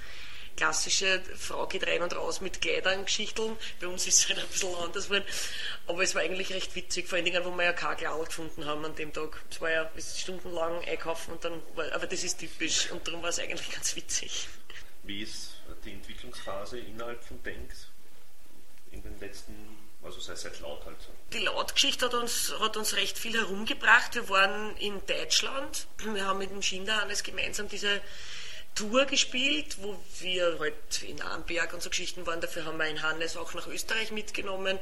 klassische 0.59 1.21
Frau 1.37 1.67
geht 1.67 1.87
rein 1.87 2.01
und 2.01 2.13
raus 2.13 2.41
mit 2.41 2.59
Kleidern, 2.59 3.05
Geschichteln. 3.05 3.55
Bei 3.79 3.87
uns 3.87 4.05
ist 4.05 4.19
es 4.19 4.29
halt 4.29 4.39
ein 4.39 4.47
bisschen 4.47 4.75
anders 4.75 5.05
geworden. 5.05 5.23
Aber 5.87 6.03
es 6.03 6.13
war 6.15 6.21
eigentlich 6.21 6.51
recht 6.51 6.75
witzig, 6.75 7.07
vor 7.07 7.15
allen 7.15 7.23
Dingen, 7.23 7.45
wo 7.45 7.51
wir 7.51 7.63
ja 7.63 7.71
kein 7.73 7.95
Klau 7.95 8.23
gefunden 8.23 8.65
haben 8.65 8.83
an 8.83 8.93
dem 8.95 9.13
Tag. 9.13 9.41
Es 9.49 9.61
war 9.61 9.71
ja 9.71 9.89
stundenlang 9.97 10.83
einkaufen 10.85 11.31
und 11.31 11.45
dann 11.45 11.61
war, 11.75 11.89
aber 11.93 12.07
das 12.07 12.25
ist 12.25 12.39
typisch 12.39 12.91
und 12.91 13.07
darum 13.07 13.21
war 13.21 13.29
es 13.29 13.39
eigentlich 13.39 13.71
ganz 13.71 13.95
witzig. 13.95 14.49
Wie 15.03 15.21
ist 15.23 15.53
die 15.85 15.93
Entwicklungsphase 15.93 16.79
innerhalb 16.79 17.23
von 17.23 17.41
Banks 17.41 17.87
in 18.91 19.01
den 19.01 19.17
letzten 19.19 19.77
also 20.01 20.21
sei 20.21 20.33
seit 20.35 20.61
laut 20.61 20.85
halt 20.85 20.95
so. 21.01 21.09
Die 21.33 21.43
Lautgeschichte 21.43 22.05
hat 22.05 22.13
uns, 22.13 22.53
hat 22.61 22.77
uns 22.77 22.95
recht 22.95 23.17
viel 23.17 23.37
herumgebracht. 23.37 24.15
Wir 24.15 24.29
waren 24.29 24.77
in 24.77 25.05
Deutschland. 25.05 25.87
Wir 25.97 26.25
haben 26.25 26.39
mit 26.39 26.51
dem 26.51 26.61
Schinderhannes 26.61 27.23
gemeinsam 27.23 27.67
diese 27.67 28.01
Tour 28.75 29.05
gespielt, 29.05 29.77
wo 29.81 29.99
wir 30.19 30.57
halt 30.59 31.03
in 31.03 31.21
Amberg 31.21 31.73
und 31.73 31.81
so 31.81 31.89
Geschichten 31.89 32.25
waren. 32.25 32.41
Dafür 32.41 32.65
haben 32.65 32.77
wir 32.77 32.87
in 32.87 33.01
Hannes 33.01 33.37
auch 33.37 33.53
nach 33.53 33.67
Österreich 33.67 34.11
mitgenommen. 34.11 34.79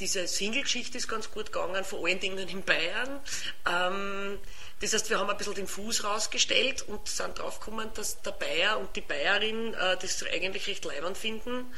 Diese 0.00 0.26
Single-Geschichte 0.26 0.98
ist 0.98 1.06
ganz 1.06 1.30
gut 1.30 1.52
gegangen, 1.52 1.84
vor 1.84 2.04
allen 2.04 2.18
Dingen 2.18 2.48
in 2.48 2.62
Bayern. 2.62 3.20
Ähm, 3.66 4.38
das 4.80 4.92
heißt, 4.92 5.08
wir 5.08 5.20
haben 5.20 5.30
ein 5.30 5.36
bisschen 5.36 5.54
den 5.54 5.68
Fuß 5.68 6.02
rausgestellt 6.04 6.82
und 6.82 7.08
sind 7.08 7.38
draufgekommen, 7.38 7.90
dass 7.94 8.20
der 8.22 8.32
Bayer 8.32 8.78
und 8.78 8.94
die 8.96 9.00
Bayerin 9.00 9.72
äh, 9.74 9.96
das 9.96 10.24
eigentlich 10.24 10.66
recht 10.66 10.84
leibend 10.84 11.16
finden 11.16 11.72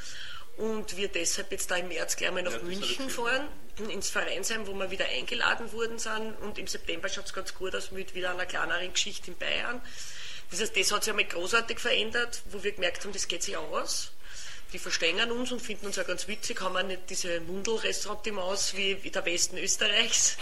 und 0.57 0.97
wir 0.97 1.09
deshalb 1.09 1.53
jetzt 1.53 1.71
da 1.71 1.77
im 1.77 1.89
März 1.89 2.17
gleich 2.17 2.33
mal 2.33 2.43
nach 2.43 2.53
Ja, 2.53 2.63
München 2.63 3.11
fahren, 3.11 3.47
ins 3.91 4.09
Vereinsheim, 4.09 4.67
wo 4.67 4.73
wir 4.73 4.91
wieder 4.91 5.05
eingeladen 5.07 5.71
worden 5.73 5.99
sind 5.99 6.35
und 6.41 6.59
im 6.59 6.67
September 6.67 7.09
schaut 7.09 7.27
es 7.27 7.35
ganz 7.35 7.55
gut 7.55 7.75
aus 7.75 7.91
mit 7.91 8.15
wieder 8.15 8.31
einer 8.31 8.47
kleineren 8.47 8.93
Geschichte 8.93 9.31
in 9.31 9.37
Bayern. 9.37 9.83
Das 10.51 10.61
heißt, 10.61 10.77
das 10.77 10.93
hat 10.93 11.05
sich 11.05 11.11
einmal 11.11 11.25
großartig 11.27 11.79
verändert, 11.81 12.43
wo 12.51 12.63
wir 12.63 12.73
gemerkt 12.73 13.05
haben, 13.05 13.13
das 13.13 13.27
geht 13.29 13.43
sich 13.43 13.57
aus. 13.57 14.13
Die 14.73 14.79
verstehen 14.79 15.31
uns 15.31 15.53
und 15.53 15.61
finden 15.61 15.87
uns 15.87 15.99
auch 15.99 16.07
ganz 16.07 16.27
witzig, 16.29 16.61
haben 16.61 16.77
auch 16.77 16.83
nicht 16.83 17.03
diese 17.09 17.41
Mundel-Restaurant-Maus 17.41 18.75
wie, 18.77 19.03
wie 19.03 19.11
der 19.11 19.25
Westen 19.25 19.59
Österreichs. 19.59 20.37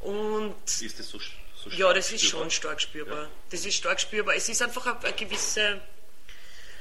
Und 0.00 0.54
Ist 0.64 0.98
das 0.98 1.08
so, 1.08 1.18
so 1.18 1.70
ja, 1.70 1.92
das 1.92 2.12
ist 2.12 2.22
spürbar? 2.24 2.40
schon 2.42 2.50
stark 2.50 2.80
spürbar. 2.80 3.30
Das 3.50 3.66
ist 3.66 3.74
stark 3.74 4.00
spürbar. 4.00 4.34
Es 4.36 4.48
ist 4.48 4.62
einfach 4.62 4.86
eine, 4.86 5.00
eine 5.04 5.12
gewisse, 5.14 5.80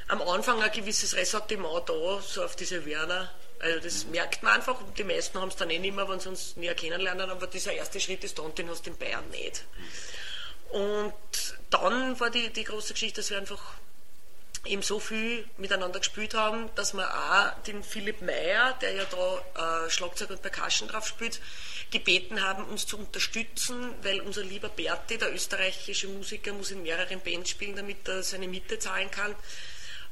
am 0.08 0.22
Anfang 0.22 0.62
ein 0.62 0.72
gewisses 0.72 1.16
Ressentiment 1.16 1.90
da, 1.90 2.22
so 2.22 2.44
auf 2.44 2.56
diese 2.56 2.86
Werner. 2.86 3.32
Also 3.60 3.80
das 3.80 4.06
merkt 4.06 4.44
man 4.44 4.54
einfach 4.54 4.80
und 4.80 4.98
die 4.98 5.04
meisten 5.04 5.40
haben 5.40 5.50
es 5.50 5.56
dann 5.56 5.70
eh 5.72 5.80
nicht 5.80 5.96
mehr, 5.96 6.08
wenn 6.08 6.20
sie 6.20 6.30
uns 6.30 6.56
näher 6.56 6.76
kennenlernen, 6.76 7.30
aber 7.30 7.48
dieser 7.48 7.74
erste 7.74 8.00
Schritt 8.00 8.24
ist 8.24 8.38
da 8.38 8.44
und 8.44 8.58
den 8.58 8.70
hast 8.70 8.86
du 8.86 8.92
in 8.92 8.98
Bayern 8.98 9.28
nicht. 9.30 9.64
Und 10.70 11.14
dann 11.70 12.20
war 12.20 12.30
die, 12.30 12.52
die 12.52 12.64
große 12.64 12.94
Geschichte, 12.94 13.22
dass 13.22 13.30
wir 13.30 13.38
einfach 13.38 13.62
eben 14.66 14.82
so 14.82 15.00
viel 15.00 15.46
miteinander 15.58 16.00
gespielt 16.00 16.34
haben, 16.34 16.70
dass 16.76 16.94
wir 16.94 17.08
auch 17.08 17.64
den 17.64 17.84
Philipp 17.84 18.22
Meyer, 18.22 18.74
der 18.82 18.94
ja 18.94 19.04
da 19.06 19.86
äh, 19.86 19.90
Schlagzeug 19.90 20.32
und 20.32 20.42
Percussion 20.42 20.90
drauf 20.90 21.08
spielt, 21.08 21.40
gebeten 21.92 22.44
haben, 22.44 22.66
uns 22.66 22.88
zu 22.88 22.98
unterstützen, 22.98 23.94
weil 24.02 24.22
unser 24.22 24.44
lieber 24.44 24.70
Berti, 24.70 25.18
der 25.18 25.34
österreichische 25.34 26.08
Musiker, 26.08 26.54
muss 26.54 26.72
in 26.72 26.84
mehreren 26.84 27.22
Bands 27.22 27.52
spielen, 27.52 27.76
damit 27.76 28.08
er 28.08 28.24
seine 28.24 28.48
Miete 28.48 28.80
zahlen 28.80 29.12
kann. 29.12 29.36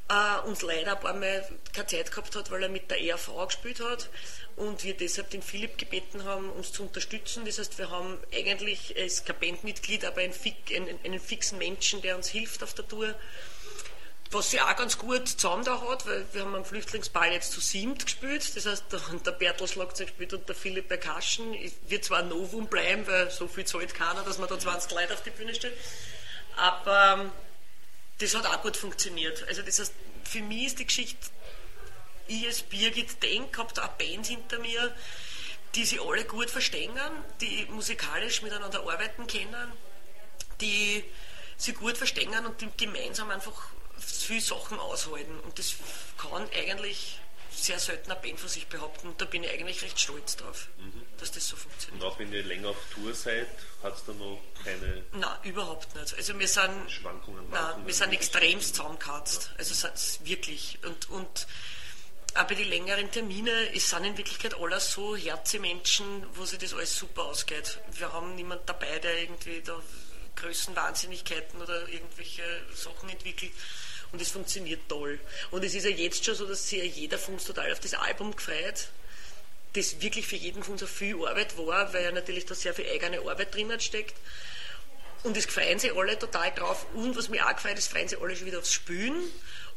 Äh, 0.09 0.47
uns 0.47 0.61
leider 0.61 0.95
ein 0.95 0.99
paar 0.99 1.13
Mal 1.13 1.47
keine 1.73 1.87
Zeit 1.87 2.11
gehabt 2.11 2.35
hat, 2.35 2.51
weil 2.51 2.63
er 2.63 2.69
mit 2.69 2.91
der 2.91 3.01
ERV 3.01 3.31
gespielt 3.47 3.79
hat 3.79 4.09
und 4.57 4.83
wir 4.83 4.95
deshalb 4.95 5.29
den 5.29 5.41
Philipp 5.41 5.77
gebeten 5.77 6.25
haben, 6.25 6.49
uns 6.51 6.71
zu 6.73 6.83
unterstützen. 6.83 7.45
Das 7.45 7.57
heißt, 7.57 7.77
wir 7.77 7.89
haben 7.89 8.17
eigentlich, 8.33 8.95
er 8.97 9.05
ist 9.05 9.25
kein 9.25 9.39
Bandmitglied, 9.39 10.03
aber 10.05 10.21
einen, 10.21 10.33
einen, 10.75 10.99
einen 11.03 11.19
fixen 11.19 11.57
Menschen, 11.57 12.01
der 12.01 12.17
uns 12.17 12.27
hilft 12.27 12.63
auf 12.63 12.73
der 12.73 12.87
Tour 12.87 13.15
was 14.33 14.49
sie 14.49 14.59
auch 14.59 14.75
ganz 14.75 14.97
gut 14.97 15.27
zusammen 15.27 15.63
da 15.63 15.79
hat, 15.81 16.05
weil 16.05 16.25
wir 16.33 16.41
haben 16.41 16.55
am 16.55 16.65
Flüchtlingsball 16.65 17.31
jetzt 17.31 17.51
zu 17.51 17.59
siebt 17.59 18.05
gespielt, 18.05 18.55
das 18.55 18.65
heißt, 18.65 18.85
der, 18.91 19.31
Bertel 19.31 19.67
Schlagzeug 19.67 20.09
spielt 20.09 20.33
und 20.33 20.47
der 20.47 20.55
Philipp 20.55 20.87
Percussion. 20.87 21.55
Wird 21.87 22.03
zwar 22.03 22.19
ein 22.19 22.29
Novum 22.29 22.67
bleiben, 22.67 23.05
weil 23.07 23.29
so 23.29 23.47
viel 23.47 23.65
zahlt 23.65 23.93
keiner, 23.93 24.23
dass 24.23 24.37
man 24.37 24.49
da 24.49 24.59
20 24.59 24.91
Leute 24.91 25.13
auf 25.13 25.23
die 25.23 25.29
Bühne 25.29 25.53
stellt, 25.53 25.77
aber 26.55 27.21
ähm, 27.21 27.31
das 28.19 28.35
hat 28.35 28.45
auch 28.45 28.61
gut 28.61 28.77
funktioniert. 28.77 29.45
Also 29.47 29.61
das 29.61 29.79
heißt, 29.79 29.93
für 30.23 30.41
mich 30.41 30.67
ist 30.67 30.79
die 30.79 30.85
Geschichte, 30.85 31.29
ich 32.27 32.45
als 32.45 32.61
Birgit 32.61 33.21
Denk 33.21 33.57
habe 33.57 33.73
da 33.73 33.83
eine 33.83 33.93
Band 33.97 34.27
hinter 34.27 34.59
mir, 34.59 34.95
die 35.75 35.85
sie 35.85 35.99
alle 35.99 36.23
gut 36.25 36.49
verstehen, 36.49 36.97
die 37.41 37.65
musikalisch 37.69 38.41
miteinander 38.41 38.79
arbeiten 38.81 39.27
können, 39.27 39.71
die 40.61 41.03
sie 41.57 41.73
gut 41.73 41.97
verstehen 41.97 42.33
und 42.45 42.61
die 42.61 42.69
gemeinsam 42.77 43.29
einfach 43.31 43.69
viele 43.97 44.41
Sachen 44.41 44.79
aushalten. 44.79 45.39
Und 45.39 45.57
das 45.59 45.75
kann 46.17 46.47
eigentlich 46.55 47.19
sehr 47.51 47.79
selten 47.79 48.11
eine 48.11 48.21
Band 48.21 48.39
von 48.39 48.49
sich 48.49 48.67
behaupten. 48.67 49.07
Und 49.09 49.21
da 49.21 49.25
bin 49.25 49.43
ich 49.43 49.51
eigentlich 49.51 49.81
recht 49.81 49.99
stolz 49.99 50.35
drauf, 50.35 50.67
dass 50.77 51.02
das 51.43 51.49
so 51.49 51.55
Und 51.55 51.61
funktioniert. 51.63 52.03
auch 52.03 52.19
wenn 52.19 52.33
ihr 52.33 52.43
länger 52.43 52.69
auf 52.69 52.77
Tour 52.93 53.13
seid, 53.13 53.47
hat 53.81 53.95
es 53.97 54.05
da 54.05 54.13
noch 54.13 54.39
keine 54.63 55.03
Nein, 55.11 55.37
überhaupt 55.43 55.93
nicht. 55.95 56.15
Also 56.15 56.37
wir 56.39 56.47
sind, 56.47 56.89
Schwankungen? 56.91 57.49
nein, 57.51 57.85
wir 57.85 57.93
sind 57.93 58.13
extremst 58.13 58.75
zusammengekatzt. 58.75 59.51
Also 59.57 59.73
es 59.73 59.83
ist 59.83 60.25
wirklich. 60.25 60.79
Und, 60.85 61.09
und 61.09 61.47
auch 62.35 62.45
bei 62.45 62.55
den 62.55 62.67
längeren 62.69 63.11
Terminen, 63.11 63.67
es 63.75 63.89
sind 63.89 64.05
in 64.05 64.17
Wirklichkeit 64.17 64.55
alles 64.59 64.91
so 64.91 65.15
Herzemenschen, 65.15 66.25
wo 66.33 66.45
sich 66.45 66.57
das 66.59 66.73
alles 66.73 66.97
super 66.97 67.25
ausgeht. 67.25 67.77
Wir 67.91 68.11
haben 68.11 68.35
niemand 68.35 68.61
dabei, 68.67 68.99
der 68.99 69.21
irgendwie 69.21 69.61
da 69.61 69.79
Größenwahnsinnigkeiten 70.35 71.61
oder 71.61 71.87
irgendwelche 71.89 72.43
Sachen 72.73 73.09
entwickelt. 73.09 73.51
Und 74.11 74.21
es 74.21 74.29
funktioniert 74.31 74.81
toll. 74.87 75.19
Und 75.51 75.63
es 75.63 75.73
ist 75.73 75.83
ja 75.85 75.89
jetzt 75.89 76.23
schon 76.23 76.35
so, 76.35 76.45
dass 76.45 76.69
sich 76.69 76.79
ja 76.79 76.85
jeder 76.85 77.17
von 77.17 77.33
uns 77.35 77.45
total 77.45 77.71
auf 77.71 77.79
das 77.79 77.93
Album 77.95 78.35
gefreut 78.35 78.87
das 79.73 80.01
wirklich 80.01 80.27
für 80.27 80.35
jeden 80.35 80.63
von 80.63 80.73
uns 80.73 80.83
eine 80.83 80.89
viel 80.89 81.15
Arbeit 81.25 81.57
war, 81.57 81.93
weil 81.93 82.03
ja 82.03 82.11
natürlich 82.11 82.45
da 82.45 82.55
sehr 82.55 82.73
viel 82.73 82.87
eigene 82.89 83.19
Arbeit 83.19 83.53
drinnen 83.53 83.79
steckt. 83.79 84.15
Und 85.23 85.37
es 85.37 85.45
freuen 85.45 85.79
sich 85.79 85.95
alle 85.95 86.19
total 86.19 86.51
drauf. 86.51 86.85
Und 86.93 87.15
was 87.15 87.29
mir 87.29 87.45
auch 87.47 87.55
gefreut 87.55 87.77
ist, 87.77 87.87
freuen 87.87 88.07
sich 88.07 88.19
alle 88.21 88.35
schon 88.35 88.45
wieder 88.45 88.59
aufs 88.59 88.73
Spülen. 88.73 89.15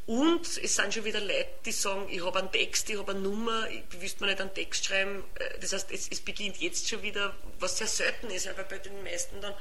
Und 0.07 0.47
es 0.63 0.77
sind 0.77 0.95
schon 0.95 1.05
wieder 1.05 1.21
Leute, 1.21 1.49
die 1.65 1.73
sagen, 1.73 2.07
ich 2.11 2.25
habe 2.25 2.39
einen 2.39 2.53
Text, 2.53 2.89
ich 2.91 2.97
habe 2.99 3.11
eine 3.13 3.21
Nummer, 3.21 3.69
ich 3.71 4.01
wüsste 4.01 4.23
mir 4.23 4.31
nicht 4.31 4.41
einen 4.41 4.55
Text 4.55 4.85
schreiben. 4.85 5.25
Äh, 5.35 5.59
Das 5.61 5.73
heißt, 5.73 5.91
es, 5.91 6.09
es 6.09 6.21
beginnt 6.21 6.59
jetzt 6.59 6.89
schon 6.89 7.03
wieder, 7.03 7.35
was 7.59 7.79
sehr 7.79 7.89
selten 7.89 8.31
ist, 8.31 8.47
weil 8.47 8.65
bei 8.65 8.79
den 8.79 9.03
meisten 9.03 9.41
dann, 9.41 9.55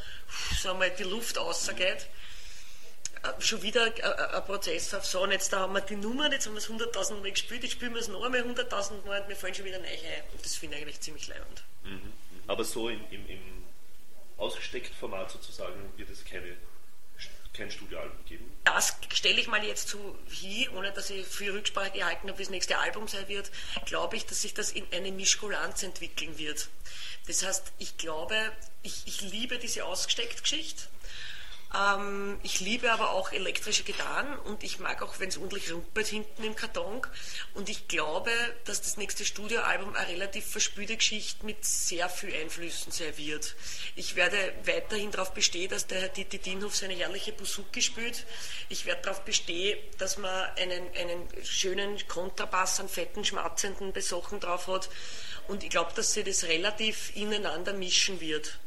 sagen 0.61 0.79
wir, 0.79 0.89
die 0.89 1.03
Luft 1.03 1.37
rausgeht. 1.37 2.07
Äh, 3.37 3.41
Schon 3.41 3.61
wieder 3.61 3.83
ein- 3.85 3.93
ein 4.01 4.19
ein 4.35 4.45
Prozess 4.45 4.93
auf 4.93 5.05
so, 5.05 5.21
und 5.23 5.31
jetzt 5.31 5.51
da 5.53 5.59
haben 5.61 5.73
wir 5.73 5.81
die 5.81 5.95
Nummer, 5.95 6.31
jetzt 6.31 6.45
haben 6.45 6.53
wir 6.53 6.59
es 6.59 6.69
100.000 6.69 7.21
Mal 7.21 7.31
gespielt, 7.31 7.63
jetzt 7.63 7.73
spielen 7.73 7.93
wir 7.93 8.01
es 8.01 8.07
noch 8.07 8.23
einmal 8.23 8.41
100.000 8.41 9.05
Mal 9.05 9.21
und 9.21 9.29
wir 9.29 9.35
fallen 9.35 9.53
schon 9.55 9.65
wieder 9.65 9.79
neu 9.79 9.87
ein. 9.87 10.23
Und 10.33 10.43
das 10.45 10.55
finde 10.55 10.75
ich 10.77 10.81
eigentlich 10.83 10.99
ziemlich 11.01 11.27
leibend. 11.27 11.63
Aber 12.47 12.63
so 12.63 12.89
im, 12.89 13.01
im, 13.11 13.27
im 13.29 13.63
ausgesteckten 14.37 14.95
Format 14.95 15.31
sozusagen 15.31 15.91
wird 15.97 16.09
es 16.09 16.23
keine, 16.25 16.55
kein 17.53 17.71
Studioalbum 17.71 18.23
geben. 18.25 18.51
das 18.65 18.95
stelle 19.13 19.39
ich 19.39 19.47
mal 19.47 19.63
jetzt 19.63 19.87
so 19.87 20.17
hin, 20.29 20.69
ohne 20.75 20.91
dass 20.91 21.09
ich 21.09 21.25
viel 21.25 21.51
Rücksprache 21.51 21.91
gehalten 21.91 22.27
habe, 22.27 22.37
wie 22.37 22.43
das 22.43 22.49
nächste 22.51 22.77
Album 22.77 23.07
sein 23.07 23.27
wird, 23.27 23.49
glaube 23.85 24.17
ich, 24.17 24.25
dass 24.25 24.41
sich 24.41 24.53
das 24.53 24.71
in 24.71 24.85
eine 24.91 25.11
Mischkulanz 25.11 25.81
entwickeln 25.83 26.37
wird. 26.37 26.67
Das 27.27 27.43
heißt, 27.43 27.71
ich 27.79 27.97
glaube, 27.97 28.35
ich, 28.83 29.03
ich 29.05 29.21
liebe 29.21 29.57
diese 29.57 29.85
ausgesteckte 29.85 30.41
Geschichte. 30.41 30.83
Ähm, 31.75 32.39
ich 32.43 32.59
liebe 32.59 32.91
aber 32.91 33.11
auch 33.11 33.31
elektrische 33.31 33.83
Gitarren 33.83 34.37
und 34.39 34.63
ich 34.63 34.79
mag 34.79 35.01
auch, 35.01 35.19
wenn 35.19 35.29
es 35.29 35.37
ordentlich 35.37 35.71
rumpelt 35.71 36.07
hinten 36.07 36.43
im 36.43 36.55
Karton. 36.55 37.01
Und 37.53 37.69
ich 37.69 37.87
glaube, 37.87 38.31
dass 38.65 38.81
das 38.81 38.97
nächste 38.97 39.25
Studioalbum 39.25 39.95
eine 39.95 40.07
relativ 40.07 40.45
verspülte 40.45 40.95
Geschichte 40.95 41.45
mit 41.45 41.65
sehr 41.65 42.07
viel 42.09 42.33
Einflüssen 42.33 42.91
serviert. 42.91 43.55
Ich 43.95 44.15
werde 44.15 44.37
weiterhin 44.63 45.11
darauf 45.11 45.33
bestehen, 45.33 45.69
dass 45.69 45.87
der 45.87 46.01
Herr 46.01 46.09
Dieter 46.09 46.37
Dienhoff 46.37 46.75
seine 46.75 46.93
herrliche 46.93 47.33
Buzuki 47.33 47.81
spielt. 47.81 48.25
Ich 48.69 48.85
werde 48.85 49.01
darauf 49.01 49.21
bestehen, 49.21 49.77
dass 49.97 50.17
man 50.17 50.31
einen, 50.57 50.87
einen 50.95 51.27
schönen 51.43 52.07
Kontrabass, 52.07 52.79
einen 52.79 52.89
fetten, 52.89 53.25
schmatzenden 53.25 53.91
Besochen 53.91 54.39
drauf 54.39 54.67
hat. 54.67 54.89
Und 55.47 55.63
ich 55.63 55.69
glaube, 55.69 55.91
dass 55.95 56.13
sie 56.13 56.23
das 56.23 56.45
relativ 56.45 57.15
ineinander 57.15 57.73
mischen 57.73 58.19
wird. 58.21 58.59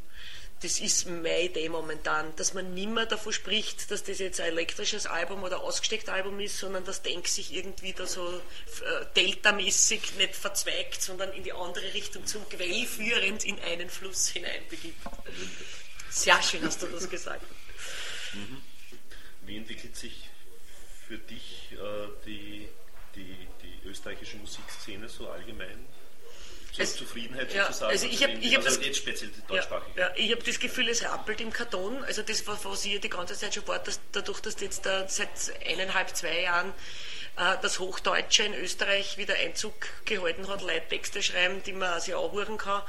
Das 0.61 0.81
ist 0.81 1.07
meine 1.07 1.43
Idee 1.43 1.69
momentan, 1.69 2.35
dass 2.35 2.53
man 2.53 2.75
nicht 2.75 2.89
mehr 2.89 3.07
davon 3.07 3.33
spricht, 3.33 3.93
dass 3.93 4.03
das 4.03 4.19
jetzt 4.19 4.41
ein 4.41 4.49
elektrisches 4.49 5.07
Album 5.07 5.45
oder 5.45 5.61
ausgestecktes 5.61 6.09
Album 6.09 6.41
ist, 6.41 6.59
sondern 6.59 6.85
das 6.85 7.03
Denk 7.03 7.29
sich 7.29 7.55
irgendwie 7.55 7.93
da 7.93 8.07
so 8.07 8.27
äh, 8.29 8.41
deltamäßig 9.15 10.15
nicht 10.17 10.35
verzweigt, 10.35 11.01
sondern 11.01 11.33
in 11.33 11.45
die 11.45 11.53
andere 11.53 11.95
Richtung 11.95 12.27
zum 12.27 12.49
Quell 12.49 12.87
führend 12.87 13.45
in 13.45 13.61
einen 13.61 13.89
Fluss 13.89 14.29
hinein 14.31 14.63
begibt. 14.69 14.99
Sehr 16.11 16.43
schön 16.43 16.65
hast 16.65 16.83
du 16.83 16.87
das 16.87 17.09
gesagt. 17.09 17.45
Wie 19.43 19.57
entwickelt 19.57 19.97
sich 19.97 20.29
für 21.07 21.19
dich 21.19 21.71
äh, 21.73 22.09
die, 22.27 22.69
die, 23.15 23.47
die 23.63 23.89
österreichische 23.89 24.39
Musikszene 24.39 25.09
so 25.09 25.31
allgemein? 25.31 25.87
Zufriedenheit 26.87 27.53
ja, 27.53 27.67
sozusagen? 27.67 27.91
also 27.93 28.07
ich 28.07 28.23
hab- 28.23 28.31
ich 28.41 28.55
hab 28.57 28.65
also 28.65 28.77
das- 28.77 28.87
jetzt 28.87 28.99
speziell 28.99 29.31
die 29.31 29.41
Ja, 29.41 29.47
deutschsprachige. 29.49 30.01
ja, 30.01 30.11
ich 30.17 30.31
habe 30.33 30.43
das 30.43 30.59
Gefühl, 30.61 30.89
es 30.89 31.03
rappelt 31.05 31.41
im 31.41 31.53
Karton. 31.53 32.03
Also 32.05 32.23
das, 32.23 32.47
was 32.47 32.85
ich 32.85 33.01
die 33.01 33.09
ganze 33.09 33.35
Zeit 33.35 33.55
schon 33.55 33.67
war, 33.67 33.79
dass 33.79 34.01
dadurch, 34.13 34.41
dass 34.41 34.61
jetzt 34.61 34.87
da 34.87 35.09
seit 35.09 35.29
eineinhalb, 35.67 36.15
zwei 36.17 36.43
Jahren 36.43 36.73
äh, 37.37 37.57
das 37.63 37.79
Hochdeutsche 37.79 38.43
in 38.45 38.55
Österreich 38.55 39.17
wieder 39.19 39.35
Einzug 39.35 39.75
gehalten 40.05 40.49
hat, 40.49 40.61
Leute 40.63 40.89
Texte 40.89 41.23
schreiben, 41.23 41.63
die 41.65 41.73
man 41.73 42.01
sich 42.01 42.15
anhören 42.15 42.59
kann, 42.59 42.83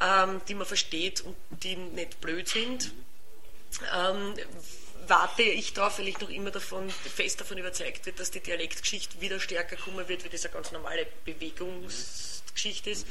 ähm, 0.00 0.40
die 0.48 0.54
man 0.54 0.66
versteht 0.66 1.22
und 1.22 1.36
die 1.50 1.74
nicht 1.76 2.20
blöd 2.20 2.48
sind. 2.48 2.92
Ähm, 3.94 4.34
warte 5.08 5.42
ich 5.42 5.72
darauf, 5.72 5.98
weil 5.98 6.08
ich 6.08 6.20
noch 6.20 6.30
immer 6.30 6.50
davon, 6.50 6.90
fest 6.90 7.40
davon 7.40 7.58
überzeugt 7.58 8.04
bin, 8.04 8.14
dass 8.16 8.30
die 8.30 8.40
Dialektgeschichte 8.40 9.20
wieder 9.20 9.40
stärker 9.40 9.76
kommen 9.76 10.08
wird, 10.08 10.24
weil 10.24 10.30
das 10.30 10.44
eine 10.44 10.54
ganz 10.54 10.72
normale 10.72 11.06
Bewegungsgeschichte 11.24 12.90
ist. 12.90 13.06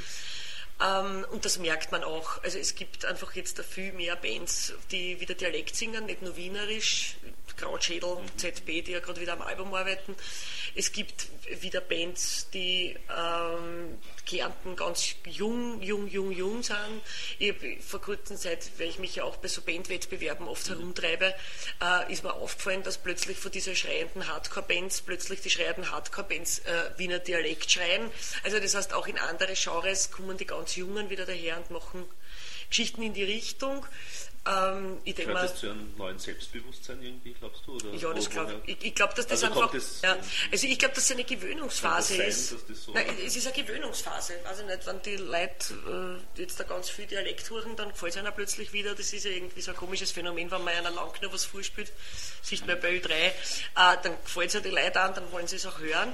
Ähm, 0.79 1.25
und 1.31 1.43
das 1.43 1.57
merkt 1.57 1.91
man 1.91 2.03
auch. 2.03 2.43
Also 2.43 2.59
es 2.59 2.75
gibt 2.75 3.05
einfach 3.05 3.33
jetzt 3.35 3.59
viel 3.63 3.93
mehr 3.93 4.15
Bands, 4.15 4.73
die 4.91 5.19
wieder 5.19 5.33
Dialekt 5.33 5.75
singen, 5.75 6.05
nicht 6.05 6.21
nur 6.21 6.35
wienerisch, 6.35 7.17
Krautschädel, 7.55 8.17
ZB, 8.37 8.83
die 8.83 8.91
ja 8.91 8.99
gerade 8.99 9.19
wieder 9.19 9.33
am 9.33 9.41
Album 9.41 9.73
arbeiten. 9.73 10.15
Es 10.75 10.91
gibt 10.91 11.27
wieder 11.61 11.81
Bands, 11.81 12.47
die 12.51 12.95
ähm, 13.09 13.97
Kärnten 14.27 14.75
ganz 14.75 15.15
jung, 15.25 15.81
jung, 15.81 16.07
jung, 16.07 16.31
jung 16.31 16.61
sind. 16.61 16.77
Ich 17.39 17.55
vor 17.81 18.01
kurzer 18.01 18.35
Zeit, 18.35 18.69
weil 18.77 18.89
ich 18.89 18.99
mich 18.99 19.15
ja 19.15 19.23
auch 19.23 19.37
bei 19.37 19.47
so 19.47 19.61
Bandwettbewerben 19.61 20.47
oft 20.47 20.69
herumtreibe, 20.69 21.33
äh, 21.81 22.11
ist 22.11 22.23
mir 22.23 22.33
aufgefallen, 22.33 22.83
dass 22.83 22.97
plötzlich 22.97 23.37
von 23.37 23.51
dieser 23.51 23.75
schreienden 23.75 24.27
Hardcore-Bands 24.27 25.01
plötzlich 25.01 25.41
die 25.41 25.49
schreienden 25.49 25.89
Hardcore-Bands 25.91 26.59
äh, 26.59 26.91
Wiener 26.97 27.19
Dialekt 27.19 27.71
schreien. 27.71 28.11
Also 28.43 28.59
das 28.59 28.75
heißt, 28.75 28.93
auch 28.93 29.07
in 29.07 29.17
andere 29.17 29.53
Genres 29.53 30.11
kommen 30.11 30.37
die 30.37 30.45
ganz 30.45 30.75
Jungen 30.75 31.09
wieder 31.09 31.25
daher 31.25 31.57
und 31.57 31.71
machen 31.71 32.05
Geschichten 32.69 33.01
in 33.01 33.13
die 33.13 33.23
Richtung. 33.23 33.85
Ähm, 34.47 34.97
ich 35.03 35.15
Gehört 35.15 35.43
das 35.43 35.55
zu 35.55 35.69
einem 35.69 35.93
neuen 35.97 36.19
Selbstbewusstsein 36.19 37.01
irgendwie, 37.01 37.33
glaubst 37.33 37.65
du? 37.65 37.75
Oder 37.75 37.93
ja, 37.93 38.13
das 38.13 38.29
glaube 38.29 38.61
ich. 38.65 38.77
Ich, 38.81 38.95
glaube, 38.95 39.13
dass 39.13 39.27
das 39.27 39.43
also 39.43 39.59
einfach. 39.59 39.73
Das, 39.73 40.01
ja, 40.01 40.17
also 40.51 40.67
ich 40.67 40.79
glaube, 40.79 40.95
dass 40.95 41.05
es 41.05 41.11
eine 41.11 41.23
Gewöhnungsphase 41.23 42.15
sein, 42.15 42.27
ist. 42.27 42.49
So 42.49 42.93
Nein, 42.93 43.07
es 43.25 43.35
ist 43.35 43.47
eine 43.47 43.55
Gewöhnungsphase. 43.55 44.35
Also 44.45 44.63
nicht, 44.63 44.85
wenn 44.85 45.01
die 45.01 45.17
Leute 45.17 46.21
äh, 46.37 46.39
jetzt 46.41 46.59
da 46.59 46.63
ganz 46.63 46.89
viel 46.89 47.07
Dialekt 47.07 47.49
hören, 47.49 47.75
dann 47.75 47.89
gefällt 47.89 48.13
es 48.13 48.17
einer 48.17 48.31
plötzlich 48.31 48.71
wieder. 48.71 48.95
Das 48.95 49.11
ist 49.11 49.25
ja 49.25 49.31
irgendwie 49.31 49.61
so 49.61 49.71
ein 49.71 49.77
komisches 49.77 50.11
Phänomen, 50.11 50.49
wenn 50.49 50.63
man 50.63 50.73
einer 50.73 50.91
lang 50.91 51.11
genug 51.13 51.33
was 51.33 51.45
vorspielt, 51.45 51.91
sieht 52.41 52.65
man 52.65 52.79
bei 52.79 52.91
Ö3, 52.91 53.11
äh, 53.11 53.31
dann 53.75 54.13
gefällt 54.23 54.47
es 54.47 54.53
ja 54.53 54.59
die 54.61 54.69
Leute 54.69 55.01
an, 55.01 55.13
dann 55.13 55.31
wollen 55.31 55.47
sie 55.47 55.57
es 55.57 55.65
auch 55.65 55.79
hören. 55.79 56.13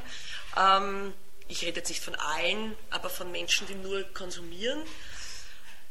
Ähm, 0.57 1.13
ich 1.47 1.61
rede 1.63 1.77
jetzt 1.77 1.89
nicht 1.89 2.03
von 2.03 2.15
allen, 2.15 2.75
aber 2.89 3.09
von 3.09 3.31
Menschen, 3.31 3.67
die 3.67 3.75
nur 3.75 4.03
konsumieren. 4.13 4.81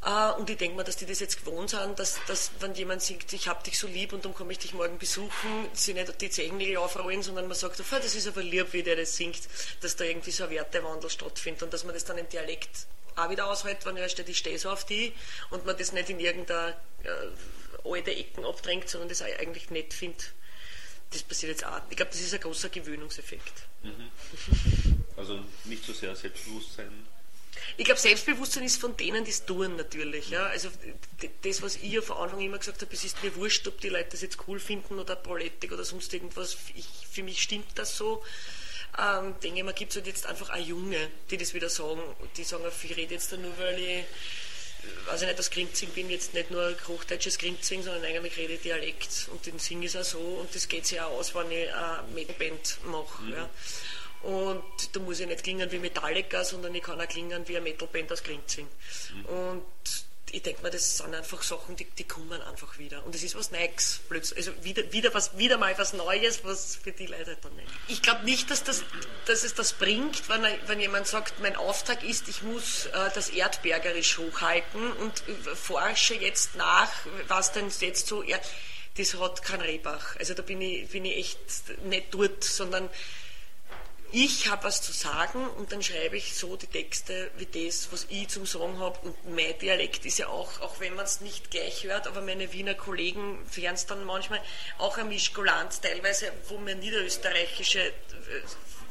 Uh, 0.04 0.37
und 0.37 0.50
ich 0.50 0.56
denke 0.56 0.76
mal, 0.76 0.82
dass 0.82 0.97
die 0.97 1.06
das 1.06 1.21
jetzt 1.21 1.44
gewohnt 1.44 1.71
sind, 1.71 1.97
dass, 1.97 2.18
dass 2.26 2.50
wenn 2.59 2.75
jemand 2.75 3.02
singt, 3.02 3.32
ich 3.32 3.47
hab 3.47 3.62
dich 3.62 3.78
so 3.78 3.87
lieb 3.87 4.12
und 4.12 4.25
dann 4.25 4.35
komme 4.35 4.50
ich 4.50 4.59
dich 4.59 4.75
morgen 4.75 4.99
besuchen, 4.99 5.68
sie 5.75 5.94
nicht 5.94 6.21
die 6.21 6.28
Zehennägel 6.28 6.78
aufrollen, 6.78 7.23
sondern 7.23 7.47
man 7.47 7.56
sagt, 7.56 7.78
oh, 7.78 7.85
das 7.97 8.16
ist 8.16 8.26
aber 8.26 8.42
lieb, 8.42 8.73
wie 8.73 8.82
der 8.82 8.97
das 8.97 9.14
singt, 9.14 9.42
dass 9.80 9.94
da 9.94 10.02
irgendwie 10.02 10.32
so 10.32 10.42
ein 10.42 10.50
Wertewandel 10.50 11.09
stattfindet 11.09 11.62
und 11.62 11.73
dass 11.73 11.85
man 11.85 11.94
das 11.94 12.04
dann 12.04 12.18
im 12.18 12.28
Dialekt 12.28 12.88
auch 13.14 13.30
wieder 13.30 13.47
aushält, 13.47 13.87
wenn 13.87 13.97
er 13.97 14.09
steht, 14.09 14.28
ich 14.28 14.38
stehe 14.38 14.59
so 14.59 14.71
auf 14.71 14.85
die 14.85 15.12
und 15.50 15.64
man 15.66 15.76
das 15.76 15.92
nicht 15.92 16.11
in 16.11 16.18
irgendeiner 16.18 16.76
äh, 17.04 17.88
alte 17.88 18.11
Ecken 18.11 18.44
abdrängt, 18.44 18.88
sondern 18.88 19.09
das 19.09 19.23
eigentlich 19.23 19.71
nett 19.71 19.94
findet. 19.94 20.32
Das 21.12 21.23
passiert 21.23 21.52
jetzt 21.52 21.64
auch. 21.64 21.80
Ich 21.90 21.97
glaube, 21.97 22.11
das 22.11 22.21
ist 22.21 22.35
ein 22.35 22.40
großer 22.40 22.71
Gewöhnungseffekt. 22.71 23.52
Mhm. 23.82 25.04
Also 25.16 25.44
nicht 25.64 25.85
so 25.85 25.92
sehr 25.92 26.16
Selbstbewusstsein 26.16 27.06
ich 27.76 27.85
glaube, 27.85 28.00
Selbstbewusstsein 28.00 28.64
ist 28.64 28.80
von 28.80 28.97
denen, 28.97 29.25
die 29.25 29.30
es 29.30 29.44
tun 29.44 29.76
natürlich. 29.76 30.30
Ja. 30.30 30.47
Also 30.47 30.68
das, 31.42 31.62
was 31.62 31.76
ich 31.76 31.92
ja 31.92 32.02
von 32.02 32.16
Anfang 32.16 32.40
immer 32.40 32.59
gesagt 32.59 32.82
habe, 32.82 32.92
es 32.92 33.04
ist 33.04 33.23
mir 33.23 33.35
wurscht, 33.37 33.66
ob 33.66 33.80
die 33.80 33.88
Leute 33.88 34.11
das 34.11 34.23
jetzt 34.23 34.38
cool 34.47 34.59
finden 34.59 34.99
oder 34.99 35.16
prolettig 35.16 35.73
oder 35.73 35.85
sonst 35.85 36.12
irgendwas. 36.14 36.56
Ich, 36.75 36.87
für 37.11 37.23
mich 37.23 37.42
stimmt 37.42 37.66
das 37.76 37.97
so. 37.97 38.23
Ähm, 38.99 39.35
denke 39.42 39.59
ich, 39.59 39.64
man 39.64 39.75
gibt 39.75 39.92
es 39.92 39.97
halt 39.97 40.06
jetzt 40.06 40.26
einfach 40.26 40.50
auch 40.50 40.56
Junge, 40.56 41.09
die 41.30 41.38
das 41.38 41.54
wieder 41.54 41.71
sagen. 41.71 42.02
Die 42.37 42.44
sagen, 42.44 42.64
ich 42.82 42.97
rede 42.97 43.14
jetzt 43.14 43.32
da 43.32 43.37
nur, 43.37 43.56
weil 43.59 43.78
ich 43.78 44.04
weiß 45.06 45.23
ich 45.23 45.26
nicht, 45.26 45.38
das 45.38 45.50
Grinzing 45.50 45.90
bin, 45.90 46.11
jetzt 46.11 46.35
nicht 46.35 46.50
nur 46.50 46.75
hochdeutsches 46.87 47.38
Grinzing, 47.38 47.82
sondern 47.82 48.04
eigentlich 48.04 48.37
rede 48.37 48.54
ich 48.54 48.62
Dialekt 48.62 49.28
und 49.30 49.44
den 49.47 49.59
singe 49.59 49.87
ich 49.87 49.97
auch 49.97 50.04
so 50.04 50.18
und 50.18 50.54
das 50.54 50.68
geht 50.68 50.87
sich 50.87 51.00
auch 51.00 51.12
aus, 51.12 51.35
wenn 51.35 51.50
ich 51.50 51.73
eine 51.73 52.02
Metalband 52.14 52.78
mache. 52.87 53.23
Mhm. 53.23 53.32
Ja. 53.32 53.50
Und 54.23 54.62
da 54.93 55.00
muss 55.00 55.21
ich 55.21 55.26
nicht 55.26 55.43
klingen 55.43 55.71
wie 55.73 55.79
Metallica, 55.79 56.45
sondern 56.45 56.75
ich 56.75 56.83
kann 56.83 57.00
auch 57.00 57.09
klingen 57.09 57.47
wie 57.49 57.57
eine 57.57 57.64
Metalband 57.64 58.12
aus 58.12 58.23
Grinzing. 58.23 58.69
Mhm. 59.14 59.25
Und 59.26 59.64
ich 60.33 60.43
denke 60.43 60.62
mir, 60.62 60.71
das 60.71 60.97
sind 60.97 61.14
einfach 61.14 61.43
Sachen, 61.43 61.76
die, 61.76 61.85
die 61.85 62.05
kommen 62.05 62.41
einfach 62.41 62.79
wieder. 62.79 63.05
Und 63.05 63.14
es 63.14 63.23
ist 63.23 63.35
was 63.37 63.50
Neues 63.50 64.00
plötzlich. 64.09 64.38
Also 64.38 64.64
wieder, 64.64 64.91
wieder, 64.91 65.12
was, 65.12 65.37
wieder 65.37 65.59
mal 65.59 65.76
was 65.76 65.93
Neues, 65.93 66.43
was 66.43 66.76
für 66.76 66.93
die 66.93 67.07
Leute 67.07 67.37
dann 67.43 67.55
nicht. 67.55 67.69
Ich 67.88 68.00
glaube 68.00 68.25
nicht, 68.25 68.50
dass, 68.50 68.64
das, 68.64 68.83
dass 69.26 69.45
es 69.45 69.55
das 69.55 69.75
bringt, 69.75 70.29
wenn, 70.31 70.43
wenn 70.67 70.81
jemand 70.81 71.07
sagt, 71.07 71.41
mein 71.41 71.55
Auftrag 71.55 72.02
ist, 72.02 72.29
ich 72.29 72.43
muss 72.43 72.87
äh, 72.87 73.11
das 73.14 73.29
erdbergerisch 73.29 74.19
hochhalten 74.19 74.93
und 74.93 75.23
äh, 75.29 75.55
forsche 75.55 76.14
jetzt 76.14 76.57
nach, 76.57 76.91
was 77.29 77.52
denn 77.52 77.69
jetzt 77.81 78.07
so. 78.07 78.23
Er, 78.23 78.41
das 78.97 79.19
hat 79.19 79.43
kein 79.43 79.61
Rehbach. 79.61 80.17
Also 80.19 80.33
da 80.35 80.43
bin 80.43 80.61
ich, 80.62 80.88
bin 80.88 81.05
ich 81.05 81.17
echt 81.17 81.85
nicht 81.85 82.07
dort, 82.12 82.43
sondern 82.45 82.88
ich 84.12 84.50
habe 84.50 84.64
was 84.64 84.83
zu 84.83 84.92
sagen 84.92 85.49
und 85.57 85.73
dann 85.73 85.83
schreibe 85.83 86.16
ich 86.16 86.35
so 86.35 86.57
die 86.57 86.66
Texte 86.66 87.31
wie 87.38 87.47
das, 87.47 87.88
was 87.90 88.07
ich 88.11 88.28
zum 88.28 88.45
Sagen 88.45 88.78
habe. 88.78 88.99
Und 89.00 89.35
mein 89.35 89.59
Dialekt 89.59 90.04
ist 90.04 90.19
ja 90.19 90.28
auch, 90.28 90.61
auch 90.61 90.81
wenn 90.81 90.95
man 90.95 91.07
es 91.07 91.23
nicht 91.23 91.50
gleich 91.50 91.85
hört, 91.85 92.07
aber 92.07 92.21
meine 92.21 92.52
Wiener 92.52 92.75
Kollegen 92.75 93.38
hören 93.54 93.75
es 93.75 93.87
dann 93.87 94.04
manchmal 94.04 94.40
auch 94.78 94.99
ein 94.99 95.09
Mischkulanz 95.09 95.80
teilweise, 95.80 96.30
wo 96.49 96.58
mir 96.58 96.75
niederösterreichische 96.75 97.80
äh, 97.80 97.93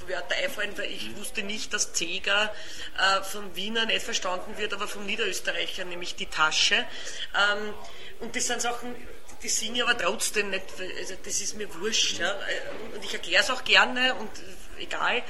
Wörter 0.08 0.36
einfallen, 0.36 0.76
weil 0.78 0.90
ich 0.92 1.16
wusste 1.16 1.44
nicht, 1.44 1.72
dass 1.74 1.94
Zeger 1.94 2.54
äh, 2.98 3.22
vom 3.24 3.56
Wiener 3.56 3.86
nicht 3.86 4.02
verstanden 4.02 4.58
wird, 4.58 4.74
aber 4.74 4.88
vom 4.88 5.06
Niederösterreicher, 5.06 5.86
nämlich 5.86 6.16
die 6.16 6.26
Tasche. 6.26 6.76
Ähm, 6.76 7.74
und 8.20 8.36
das 8.36 8.48
sind 8.48 8.62
Sachen, 8.62 8.96
die 9.44 9.50
singe 9.50 9.84
aber 9.84 9.98
trotzdem 9.98 10.50
nicht, 10.50 10.66
also 10.98 11.16
das 11.24 11.42
ist 11.42 11.56
mir 11.56 11.74
wurscht. 11.76 12.20
Ja. 12.20 12.38
Und 12.94 13.04
ich 13.04 13.14
erkläre 13.14 13.44
es 13.44 13.50
auch 13.50 13.64
gerne 13.64 14.16
und 14.16 14.30
egal. 14.80 15.24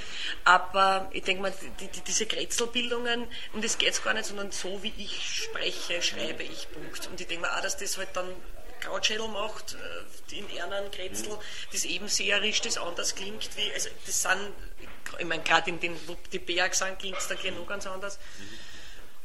Aber 0.43 1.09
ich 1.11 1.23
denke 1.23 1.43
mal, 1.43 1.53
die, 1.79 1.87
die, 1.87 2.01
diese 2.01 2.25
Kretzelbildungen, 2.25 3.27
um 3.53 3.61
das 3.61 3.77
geht 3.77 3.91
es 3.91 4.03
gar 4.03 4.13
nicht, 4.13 4.25
sondern 4.25 4.51
so 4.51 4.81
wie 4.83 4.93
ich 4.97 5.43
spreche, 5.43 6.01
schreibe 6.01 6.43
ich, 6.43 6.67
Punkt. 6.71 7.07
Und 7.07 7.19
ich 7.19 7.27
denke 7.27 7.43
mal 7.43 7.57
auch, 7.57 7.61
dass 7.61 7.77
das 7.77 7.97
halt 7.97 8.09
dann 8.13 8.33
Krautschädel 8.79 9.27
macht, 9.27 9.75
äh, 9.75 10.35
in 10.35 10.49
Ernen, 10.57 10.89
Kretzel, 10.91 11.37
das 11.71 11.85
ebenseherisch, 11.85 12.61
das 12.61 12.77
anders 12.77 13.15
klingt 13.15 13.55
wie, 13.55 13.71
also 13.73 13.89
das 14.05 14.21
sind, 14.21 14.53
ich 15.19 15.25
meine, 15.25 15.43
gerade 15.43 15.69
in 15.69 15.79
den, 15.79 15.95
wo 16.07 16.17
die 16.31 16.39
Berg 16.39 16.73
sind, 16.73 16.97
klingt 16.97 17.17
es 17.17 17.27
da 17.27 17.35
noch 17.51 17.67
ganz 17.67 17.85
anders. 17.85 18.17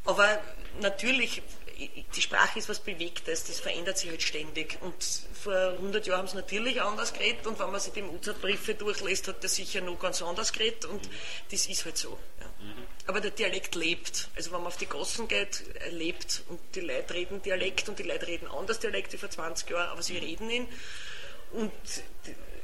Aber 0.05 0.41
natürlich 0.81 1.43
die 2.15 2.23
Sprache 2.23 2.59
ist 2.59 2.69
was 2.69 2.81
Bewegtes, 2.81 3.45
das 3.45 3.61
verändert 3.61 3.99
sich 3.99 4.11
halt 4.11 4.23
ständig. 4.23 4.79
Und 4.81 4.95
vor 5.35 5.55
100 5.55 6.07
Jahren 6.07 6.21
haben 6.21 6.29
sie 6.29 6.37
natürlich 6.37 6.81
anders 6.81 7.13
geredet 7.13 7.47
und 7.47 7.59
wenn 7.59 7.71
man 7.71 7.81
sich 7.81 7.93
die 7.93 8.03
Mozart-Briefe 8.03 8.75
durchlässt, 8.75 9.29
hat 9.29 9.45
das 9.45 9.55
sicher 9.55 9.81
noch 9.81 9.99
ganz 9.99 10.23
anders 10.23 10.53
geredet 10.53 10.85
und 10.87 11.09
das 11.51 11.67
ist 11.67 11.85
halt 11.85 11.99
so. 11.99 12.19
Ja. 12.41 12.47
Aber 13.07 13.21
der 13.21 13.31
Dialekt 13.31 13.75
lebt. 13.75 14.29
Also 14.35 14.51
wenn 14.53 14.59
man 14.59 14.69
auf 14.69 14.77
die 14.77 14.87
Gassen 14.87 15.29
geht, 15.29 15.65
er 15.79 15.93
lebt 15.93 16.43
und 16.49 16.61
die 16.75 16.81
Leute 16.81 17.15
reden 17.15 17.43
Dialekt 17.43 17.89
und 17.89 17.99
die 17.99 18.05
Leute 18.05 18.27
reden 18.27 18.49
anders 18.49 18.81
Dialekt 18.81 19.13
wie 19.13 19.19
vor 19.19 19.31
20 19.31 19.69
Jahren, 19.71 19.91
aber 19.91 20.03
sie 20.03 20.19
reden 20.19 20.51
ihn. 20.51 20.69
Und 21.53 21.73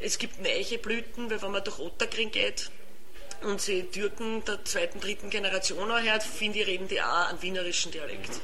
es 0.01 0.19
gibt 0.19 0.41
neue 0.41 0.79
Blüten, 0.79 1.31
weil 1.31 1.41
wenn 1.41 1.53
man 1.53 1.63
durch 1.63 1.79
Otterkring 1.79 2.31
geht, 2.31 2.71
und 3.45 3.61
sie 3.61 3.83
Türken 3.83 4.45
der 4.45 4.65
zweiten, 4.65 5.01
dritten 5.01 5.31
Generation 5.31 5.91
anhört, 5.91 6.23
finde 6.23 6.61
ich, 6.61 6.67
reden 6.67 6.89
die 6.89 7.03
auch 7.03 7.29
einen 7.29 7.43
wienerischen 7.43 7.91
Dialekt. 7.91 8.41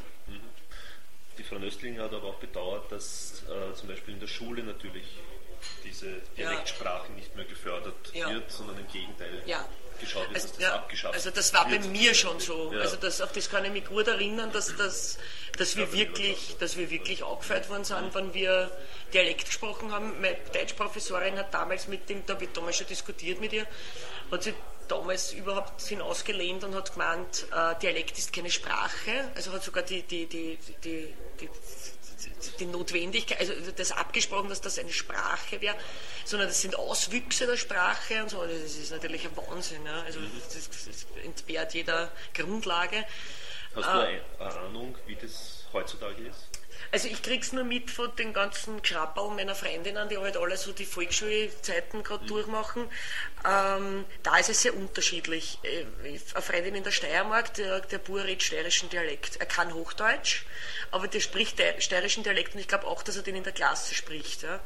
Die 1.38 1.44
Frau 1.44 1.58
Nöstling 1.58 1.98
hat 1.98 2.12
aber 2.12 2.26
auch 2.26 2.40
bedauert, 2.40 2.90
dass 2.90 3.44
äh, 3.44 3.72
zum 3.74 3.88
Beispiel 3.88 4.14
in 4.14 4.20
der 4.20 4.26
Schule 4.26 4.64
natürlich 4.64 5.04
diese 5.84 6.20
Dialektsprache 6.36 7.08
ja. 7.08 7.14
nicht 7.14 7.34
mehr 7.36 7.44
gefördert 7.44 8.12
ja. 8.12 8.30
wird, 8.30 8.50
sondern 8.50 8.78
im 8.78 8.88
Gegenteil 8.88 9.42
ja. 9.46 9.64
geschaut 10.00 10.28
wird, 10.28 10.36
also, 10.36 10.48
dass 10.48 10.58
das 10.58 10.72
abgeschafft 10.72 11.14
Also 11.14 11.30
das 11.30 11.54
war 11.54 11.70
wird. 11.70 11.82
bei 11.82 11.88
mir 11.88 12.14
schon 12.14 12.40
so. 12.40 12.70
Also 12.70 12.96
das, 12.96 13.20
auf 13.20 13.32
das 13.32 13.50
kann 13.50 13.64
ich 13.64 13.72
mich 13.72 13.86
gut 13.86 14.06
erinnern, 14.06 14.50
dass, 14.52 14.76
dass, 14.76 15.18
dass, 15.56 15.76
wir, 15.76 15.92
wirklich, 15.92 16.56
dass 16.58 16.76
wir 16.76 16.90
wirklich 16.90 17.22
aufgefeiert 17.22 17.68
worden 17.68 17.84
sind, 17.84 18.14
wenn 18.14 18.34
wir 18.34 18.70
Dialekt 19.12 19.46
gesprochen 19.46 19.92
haben. 19.92 20.20
Meine 20.20 20.36
Deutschprofessorin 20.52 21.36
hat 21.38 21.52
damals 21.54 21.88
mit 21.88 22.08
dem, 22.08 22.24
da 22.26 22.34
habe 22.34 22.44
ich 22.44 22.52
damals 22.52 22.76
schon 22.76 22.86
diskutiert 22.86 23.40
mit 23.40 23.52
ihr, 23.52 23.66
hat 24.30 24.42
sie 24.42 24.54
damals 24.88 25.32
überhaupt 25.32 25.82
hinausgelehnt 25.82 26.64
und 26.64 26.74
hat 26.74 26.92
gemeint, 26.92 27.46
äh, 27.54 27.78
Dialekt 27.80 28.18
ist 28.18 28.32
keine 28.32 28.50
Sprache, 28.50 29.30
also 29.34 29.52
hat 29.52 29.62
sogar 29.62 29.82
die, 29.82 30.02
die, 30.02 30.26
die, 30.26 30.58
die, 30.82 31.14
die, 31.40 31.48
die 32.58 32.66
Notwendigkeit, 32.66 33.38
also 33.40 33.52
das 33.76 33.92
abgesprochen, 33.92 34.48
dass 34.48 34.60
das 34.60 34.78
eine 34.78 34.92
Sprache 34.92 35.60
wäre, 35.60 35.76
sondern 36.24 36.48
das 36.48 36.60
sind 36.60 36.76
Auswüchse 36.76 37.46
der 37.46 37.56
Sprache 37.56 38.22
und 38.22 38.30
so. 38.30 38.44
Das 38.44 38.76
ist 38.76 38.90
natürlich 38.90 39.24
ein 39.24 39.36
Wahnsinn. 39.36 39.84
Ja? 39.84 40.02
Also 40.02 40.20
das, 40.20 40.68
das 40.68 41.06
entbehrt 41.24 41.74
jeder 41.74 42.10
Grundlage. 42.34 43.04
Hast 43.74 43.88
du 43.88 43.98
äh, 43.98 44.20
eine 44.38 44.50
Ahnung, 44.56 44.96
wie 45.06 45.16
das 45.16 45.64
heutzutage 45.72 46.22
ist? 46.26 46.57
Also 46.90 47.08
ich 47.08 47.22
krieg's 47.22 47.52
nur 47.52 47.64
mit 47.64 47.90
von 47.90 48.14
den 48.16 48.32
ganzen 48.32 48.80
Krabbeln 48.82 49.36
meiner 49.36 49.54
Freundinnen, 49.54 50.08
die 50.08 50.16
halt 50.16 50.36
alle 50.36 50.56
so 50.56 50.72
die 50.72 50.86
Volksschulzeiten 50.86 52.02
gerade 52.02 52.24
mhm. 52.24 52.28
durchmachen. 52.28 52.88
Ähm, 53.46 54.04
da 54.22 54.36
ist 54.38 54.48
es 54.48 54.62
sehr 54.62 54.74
unterschiedlich. 54.74 55.58
Äh, 55.62 55.84
eine 56.06 56.18
Freundin 56.18 56.74
in 56.74 56.84
der 56.84 56.90
Steiermark, 56.90 57.54
der, 57.54 57.80
der 57.80 57.98
Bur 57.98 58.24
redet 58.24 58.42
steirischen 58.42 58.88
Dialekt. 58.88 59.36
Er 59.36 59.46
kann 59.46 59.74
Hochdeutsch, 59.74 60.44
aber 60.90 61.08
der 61.08 61.20
spricht 61.20 61.60
steirischen 61.78 62.22
Dialekt 62.22 62.54
und 62.54 62.60
ich 62.60 62.68
glaube 62.68 62.86
auch, 62.86 63.02
dass 63.02 63.16
er 63.16 63.22
den 63.22 63.36
in 63.36 63.44
der 63.44 63.52
Klasse 63.52 63.94
spricht. 63.94 64.42
Ja. 64.42 64.60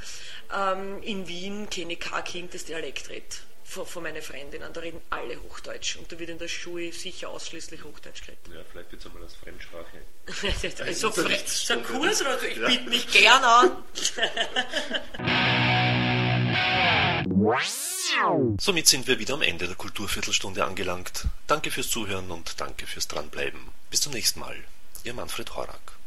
Ähm, 0.72 1.02
in 1.02 1.26
Wien 1.28 1.68
kenne 1.70 1.94
ich 1.94 2.00
kein 2.00 2.24
Kind, 2.24 2.54
das 2.54 2.64
Dialekt 2.64 3.08
redet 3.08 3.42
von, 3.72 3.86
von 3.86 4.02
meinen 4.02 4.20
Freundinnen. 4.22 4.72
Da 4.72 4.80
reden 4.80 5.00
alle 5.10 5.40
Hochdeutsch 5.42 5.96
und 5.96 6.10
da 6.12 6.18
wird 6.18 6.30
in 6.30 6.38
der 6.38 6.48
Schule 6.48 6.92
sicher 6.92 7.30
ausschließlich 7.30 7.82
Hochdeutsch 7.82 8.22
geredet. 8.22 8.46
Ja, 8.52 8.60
vielleicht 8.70 8.92
wird 8.92 9.00
es 9.00 9.06
einmal 9.06 9.22
als 9.22 9.34
Fremdsprache. 9.34 10.02
so, 10.94 11.10
so, 11.10 11.28
so 11.46 11.72
ein 11.72 11.84
Kurs 11.84 12.20
oder 12.20 12.38
so, 12.38 12.46
ich 12.46 12.58
ja. 12.58 12.68
biete 12.68 12.88
mich 12.88 13.10
gern 13.10 13.42
an. 13.42 13.82
Somit 18.60 18.86
sind 18.86 19.06
wir 19.06 19.18
wieder 19.18 19.34
am 19.34 19.42
Ende 19.42 19.66
der 19.66 19.76
Kulturviertelstunde 19.76 20.64
angelangt. 20.64 21.26
Danke 21.46 21.70
fürs 21.70 21.88
Zuhören 21.88 22.30
und 22.30 22.60
danke 22.60 22.86
fürs 22.86 23.08
Dranbleiben. 23.08 23.60
Bis 23.90 24.02
zum 24.02 24.12
nächsten 24.12 24.40
Mal. 24.40 24.56
Ihr 25.04 25.14
Manfred 25.14 25.54
Horak. 25.54 26.01